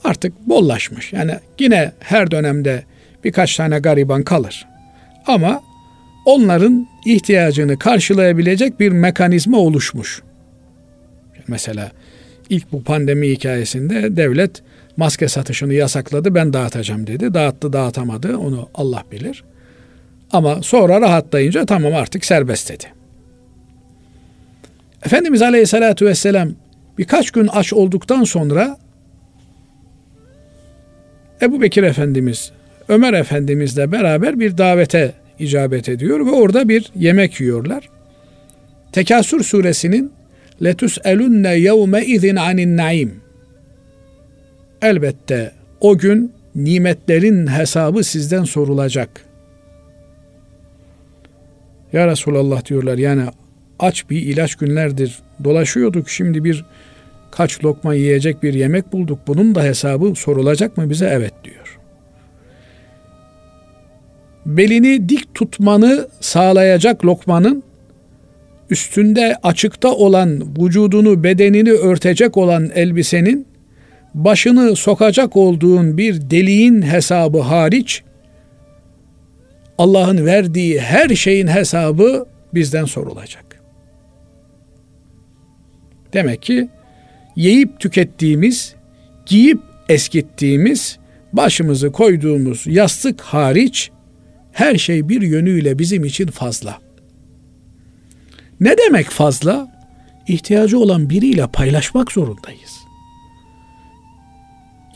Artık 0.04 0.48
bollaşmış. 0.48 1.12
Yani 1.12 1.32
yine 1.58 1.92
her 2.00 2.30
dönemde 2.30 2.82
birkaç 3.24 3.56
tane 3.56 3.78
gariban 3.78 4.22
kalır. 4.22 4.66
Ama 5.26 5.62
onların 6.24 6.86
ihtiyacını 7.06 7.78
karşılayabilecek 7.78 8.80
bir 8.80 8.92
mekanizma 8.92 9.58
oluşmuş. 9.58 10.22
Mesela 11.48 11.92
ilk 12.50 12.72
bu 12.72 12.84
pandemi 12.84 13.30
hikayesinde 13.30 14.16
devlet 14.16 14.62
maske 14.96 15.28
satışını 15.28 15.74
yasakladı 15.74 16.34
ben 16.34 16.52
dağıtacağım 16.52 17.06
dedi. 17.06 17.34
Dağıttı 17.34 17.72
dağıtamadı 17.72 18.36
onu 18.36 18.68
Allah 18.74 19.04
bilir. 19.12 19.44
Ama 20.32 20.62
sonra 20.62 21.00
rahatlayınca 21.00 21.66
tamam 21.66 21.94
artık 21.94 22.24
serbest 22.24 22.70
dedi. 22.70 22.84
Efendimiz 25.06 25.42
Aleyhisselatü 25.42 26.06
Vesselam 26.06 26.50
birkaç 26.98 27.30
gün 27.30 27.46
aç 27.46 27.72
olduktan 27.72 28.24
sonra 28.24 28.78
Ebu 31.42 31.62
Bekir 31.62 31.82
Efendimiz, 31.82 32.52
Ömer 32.88 33.12
Efendimizle 33.12 33.92
beraber 33.92 34.40
bir 34.40 34.58
davete 34.58 35.12
icabet 35.38 35.88
ediyor 35.88 36.26
ve 36.26 36.30
orada 36.30 36.68
bir 36.68 36.90
yemek 36.96 37.40
yiyorlar. 37.40 37.88
Tekasür 38.92 39.42
suresinin 39.42 40.12
letus 40.62 40.98
elunne 41.04 41.58
yevme 41.58 42.04
izin 42.04 42.36
anin 42.36 42.76
naim. 42.76 43.20
Elbette 44.82 45.52
o 45.80 45.98
gün 45.98 46.32
nimetlerin 46.54 47.46
hesabı 47.46 48.04
sizden 48.04 48.44
sorulacak. 48.44 49.27
Ya 51.92 52.06
Resulallah 52.06 52.64
diyorlar 52.64 52.98
yani 52.98 53.22
aç 53.78 54.10
bir 54.10 54.22
ilaç 54.22 54.54
günlerdir 54.54 55.18
dolaşıyorduk 55.44 56.08
şimdi 56.08 56.44
bir 56.44 56.64
kaç 57.30 57.64
lokma 57.64 57.94
yiyecek 57.94 58.42
bir 58.42 58.54
yemek 58.54 58.92
bulduk 58.92 59.18
bunun 59.26 59.54
da 59.54 59.62
hesabı 59.62 60.14
sorulacak 60.14 60.76
mı 60.76 60.90
bize 60.90 61.06
evet 61.06 61.32
diyor. 61.44 61.78
Belini 64.46 65.08
dik 65.08 65.34
tutmanı 65.34 66.08
sağlayacak 66.20 67.04
lokmanın 67.04 67.62
üstünde 68.70 69.36
açıkta 69.42 69.94
olan 69.94 70.42
vücudunu 70.58 71.24
bedenini 71.24 71.72
örtecek 71.72 72.36
olan 72.36 72.70
elbisenin 72.74 73.46
başını 74.14 74.76
sokacak 74.76 75.36
olduğun 75.36 75.98
bir 75.98 76.30
deliğin 76.30 76.82
hesabı 76.82 77.38
hariç 77.38 78.02
Allah'ın 79.78 80.26
verdiği 80.26 80.80
her 80.80 81.08
şeyin 81.08 81.46
hesabı 81.46 82.26
bizden 82.54 82.84
sorulacak. 82.84 83.62
Demek 86.12 86.42
ki 86.42 86.68
yiyip 87.36 87.80
tükettiğimiz, 87.80 88.74
giyip 89.26 89.60
eskittiğimiz, 89.88 90.98
başımızı 91.32 91.92
koyduğumuz 91.92 92.66
yastık 92.66 93.20
hariç 93.20 93.90
her 94.52 94.76
şey 94.76 95.08
bir 95.08 95.22
yönüyle 95.22 95.78
bizim 95.78 96.04
için 96.04 96.26
fazla. 96.26 96.78
Ne 98.60 98.78
demek 98.78 99.06
fazla? 99.06 99.78
İhtiyacı 100.28 100.78
olan 100.78 101.10
biriyle 101.10 101.46
paylaşmak 101.46 102.12
zorundayız. 102.12 102.78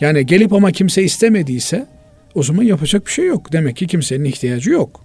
Yani 0.00 0.26
gelip 0.26 0.52
ama 0.52 0.72
kimse 0.72 1.02
istemediyse 1.02 1.86
o 2.34 2.42
zaman 2.42 2.62
yapacak 2.62 3.06
bir 3.06 3.10
şey 3.10 3.26
yok. 3.26 3.52
Demek 3.52 3.76
ki 3.76 3.86
kimsenin 3.86 4.24
ihtiyacı 4.24 4.70
yok. 4.70 5.04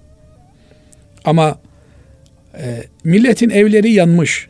Ama 1.26 1.60
e, 2.58 2.84
milletin 3.04 3.50
evleri 3.50 3.92
yanmış. 3.92 4.48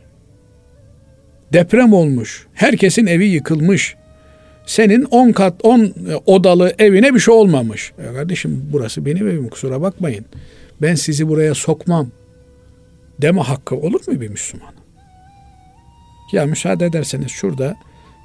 Deprem 1.52 1.92
olmuş. 1.92 2.46
Herkesin 2.54 3.06
evi 3.06 3.26
yıkılmış. 3.26 3.96
Senin 4.66 5.04
10 5.04 5.32
kat 5.32 5.54
10 5.62 5.94
odalı 6.26 6.74
evine 6.78 7.14
bir 7.14 7.20
şey 7.20 7.34
olmamış. 7.34 7.92
Ya 8.04 8.14
kardeşim 8.14 8.68
burası 8.72 9.06
benim 9.06 9.28
evim 9.28 9.48
kusura 9.48 9.80
bakmayın. 9.80 10.24
Ben 10.82 10.94
sizi 10.94 11.28
buraya 11.28 11.54
sokmam. 11.54 12.10
Deme 13.22 13.40
hakkı 13.40 13.76
olur 13.76 14.00
mu 14.08 14.20
bir 14.20 14.28
Müslüman? 14.28 14.74
Ya 16.32 16.46
müsaade 16.46 16.86
ederseniz 16.86 17.30
şurada 17.30 17.76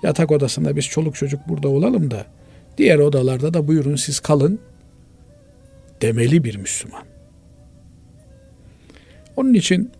yatak 0.03 0.31
odasında 0.31 0.75
biz 0.75 0.85
çoluk 0.85 1.15
çocuk 1.15 1.47
burada 1.47 1.67
olalım 1.67 2.11
da 2.11 2.25
Diğer 2.77 2.99
odalarda 2.99 3.53
da 3.53 3.67
buyurun 3.67 3.95
siz 3.95 4.19
kalın 4.19 4.59
demeli 6.01 6.43
bir 6.43 6.55
Müslüman. 6.55 7.03
Onun 9.35 9.53
için 9.53 9.91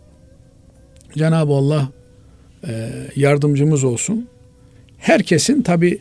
Cenab-ı 1.17 1.53
Allah 1.53 1.89
e, 2.67 2.91
yardımcımız 3.15 3.83
olsun. 3.83 4.27
Herkesin 4.97 5.61
tabi 5.61 5.99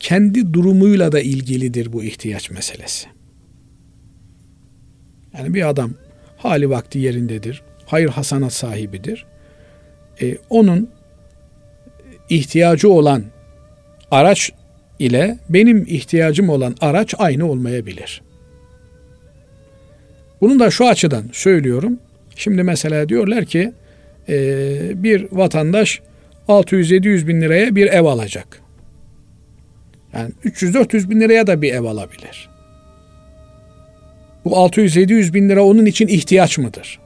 kendi 0.00 0.52
durumuyla 0.52 1.12
da 1.12 1.20
ilgilidir 1.20 1.92
bu 1.92 2.04
ihtiyaç 2.04 2.50
meselesi. 2.50 3.06
Yani 5.38 5.54
bir 5.54 5.68
adam 5.68 5.90
hali 6.36 6.70
vakti 6.70 6.98
yerindedir, 6.98 7.62
hayır 7.86 8.08
hasanat 8.08 8.52
sahibidir. 8.52 9.26
E, 10.22 10.38
onun 10.50 10.90
ihtiyacı 12.28 12.90
olan 12.90 13.24
araç 14.10 14.52
ile 14.98 15.38
benim 15.48 15.84
ihtiyacım 15.88 16.48
olan 16.48 16.74
araç 16.80 17.14
aynı 17.18 17.50
olmayabilir. 17.50 18.22
Bunu 20.40 20.60
da 20.60 20.70
şu 20.70 20.86
açıdan 20.86 21.24
söylüyorum. 21.32 21.98
Şimdi 22.36 22.62
mesela 22.62 23.08
diyorlar 23.08 23.44
ki 23.44 23.72
e, 24.28 25.02
bir 25.02 25.26
vatandaş 25.32 26.00
600-700 26.48 27.28
bin 27.28 27.40
liraya 27.40 27.74
bir 27.74 27.86
ev 27.86 28.04
alacak. 28.04 28.60
Yani 30.12 30.30
300-400 30.44 31.10
bin 31.10 31.20
liraya 31.20 31.46
da 31.46 31.62
bir 31.62 31.74
ev 31.74 31.82
alabilir. 31.82 32.48
Bu 34.44 34.50
600-700 34.50 35.34
bin 35.34 35.48
lira 35.48 35.64
onun 35.64 35.86
için 35.86 36.08
ihtiyaç 36.08 36.58
mıdır? 36.58 36.98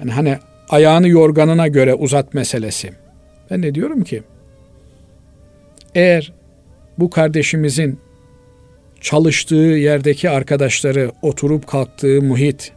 Yani 0.00 0.10
hani 0.10 0.38
ayağını 0.68 1.08
yorganına 1.08 1.68
göre 1.68 1.94
uzat 1.94 2.34
meselesi. 2.34 2.90
Ben 3.50 3.62
de 3.62 3.74
diyorum 3.74 4.04
ki 4.04 4.22
eğer 5.94 6.32
bu 6.98 7.10
kardeşimizin 7.10 7.98
çalıştığı 9.00 9.54
yerdeki 9.54 10.30
arkadaşları, 10.30 11.12
oturup 11.22 11.66
kalktığı 11.66 12.22
muhit, 12.22 12.72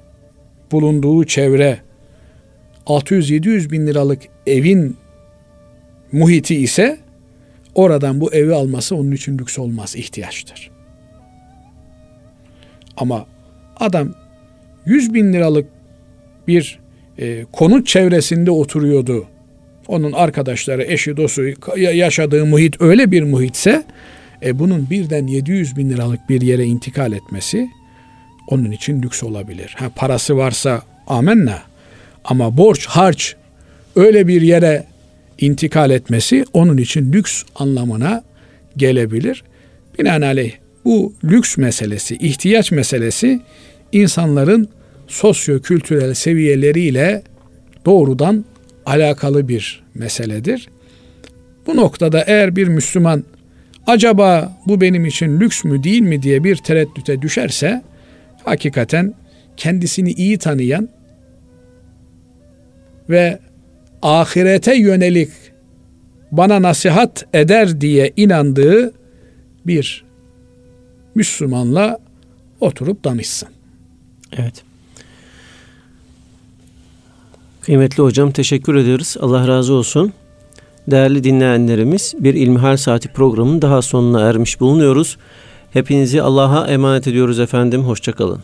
bulunduğu 0.72 1.26
çevre 1.26 1.80
600-700 2.86 3.72
bin 3.72 3.88
liralık 3.88 4.22
evin 4.48 4.98
muhiti 6.12 6.56
ise 6.56 7.00
oradan 7.76 8.22
bu 8.22 8.34
evi 8.34 8.54
alması 8.54 8.96
onun 8.96 9.12
için 9.12 9.38
lüks 9.38 9.60
olmaz, 9.60 9.96
ihtiyaçtır. 9.96 10.72
Ama 12.98 13.26
adam 13.78 14.14
100 14.86 15.14
bin 15.14 15.34
liralık 15.34 15.68
bir 16.48 16.80
e, 17.18 17.46
konut 17.52 17.88
çevresinde 17.88 18.52
oturuyordu 18.52 19.28
onun 19.94 20.12
arkadaşları, 20.12 20.84
eşi, 20.84 21.18
dostu, 21.18 21.44
yaşadığı 21.78 22.46
muhit 22.46 22.82
öyle 22.82 23.12
bir 23.12 23.24
muhitse 23.24 23.84
e, 24.46 24.60
bunun 24.60 24.90
birden 24.90 25.28
700 25.28 25.78
bin 25.78 25.90
liralık 25.90 26.30
bir 26.30 26.42
yere 26.42 26.66
intikal 26.66 27.14
etmesi 27.14 27.70
onun 28.48 28.72
için 28.72 29.02
lüks 29.02 29.24
olabilir. 29.24 29.76
Ha, 29.78 29.92
parası 29.96 30.38
varsa 30.38 30.82
amenna 31.08 31.62
ama 32.26 32.58
borç, 32.58 32.86
harç 32.86 33.36
öyle 33.96 34.28
bir 34.28 34.42
yere 34.42 34.86
intikal 35.40 35.92
etmesi 35.92 36.46
onun 36.54 36.78
için 36.78 37.14
lüks 37.14 37.44
anlamına 37.56 38.24
gelebilir. 38.78 39.44
Binaenaleyh 40.00 40.54
bu 40.86 41.14
lüks 41.24 41.58
meselesi, 41.58 42.16
ihtiyaç 42.16 42.72
meselesi 42.72 43.42
insanların 43.92 44.70
sosyo-kültürel 45.08 46.14
seviyeleriyle 46.14 47.24
doğrudan 47.86 48.46
alakalı 48.86 49.48
bir 49.48 49.84
meseledir. 49.94 50.70
Bu 51.68 51.76
noktada 51.76 52.24
eğer 52.28 52.56
bir 52.56 52.68
Müslüman 52.68 53.24
acaba 53.88 54.58
bu 54.68 54.82
benim 54.82 55.06
için 55.06 55.40
lüks 55.40 55.64
mü 55.64 55.84
değil 55.84 56.02
mi 56.02 56.22
diye 56.22 56.44
bir 56.44 56.56
tereddüte 56.56 57.22
düşerse 57.22 57.82
hakikaten 58.44 59.14
kendisini 59.58 60.12
iyi 60.12 60.38
tanıyan 60.38 60.90
ve 63.10 63.40
ahirete 64.02 64.76
yönelik 64.76 65.30
bana 66.32 66.62
nasihat 66.62 67.26
eder 67.34 67.82
diye 67.82 68.14
inandığı 68.18 68.94
bir 69.68 70.06
Müslümanla 71.16 72.00
oturup 72.60 73.04
danışsın. 73.04 73.50
Evet. 74.38 74.64
Kıymetli 77.66 78.04
hocam 78.04 78.32
teşekkür 78.32 78.76
ederiz. 78.76 79.18
Allah 79.20 79.48
razı 79.48 79.74
olsun. 79.74 80.14
Değerli 80.88 81.24
dinleyenlerimiz 81.24 82.14
bir 82.20 82.34
İlmihal 82.34 82.78
Saati 82.78 83.08
programının 83.10 83.62
daha 83.62 83.82
sonuna 83.82 84.22
ermiş 84.22 84.60
bulunuyoruz. 84.60 85.18
Hepinizi 85.72 86.22
Allah'a 86.22 86.68
emanet 86.68 87.08
ediyoruz 87.08 87.40
efendim. 87.40 87.84
Hoşçakalın. 87.84 88.40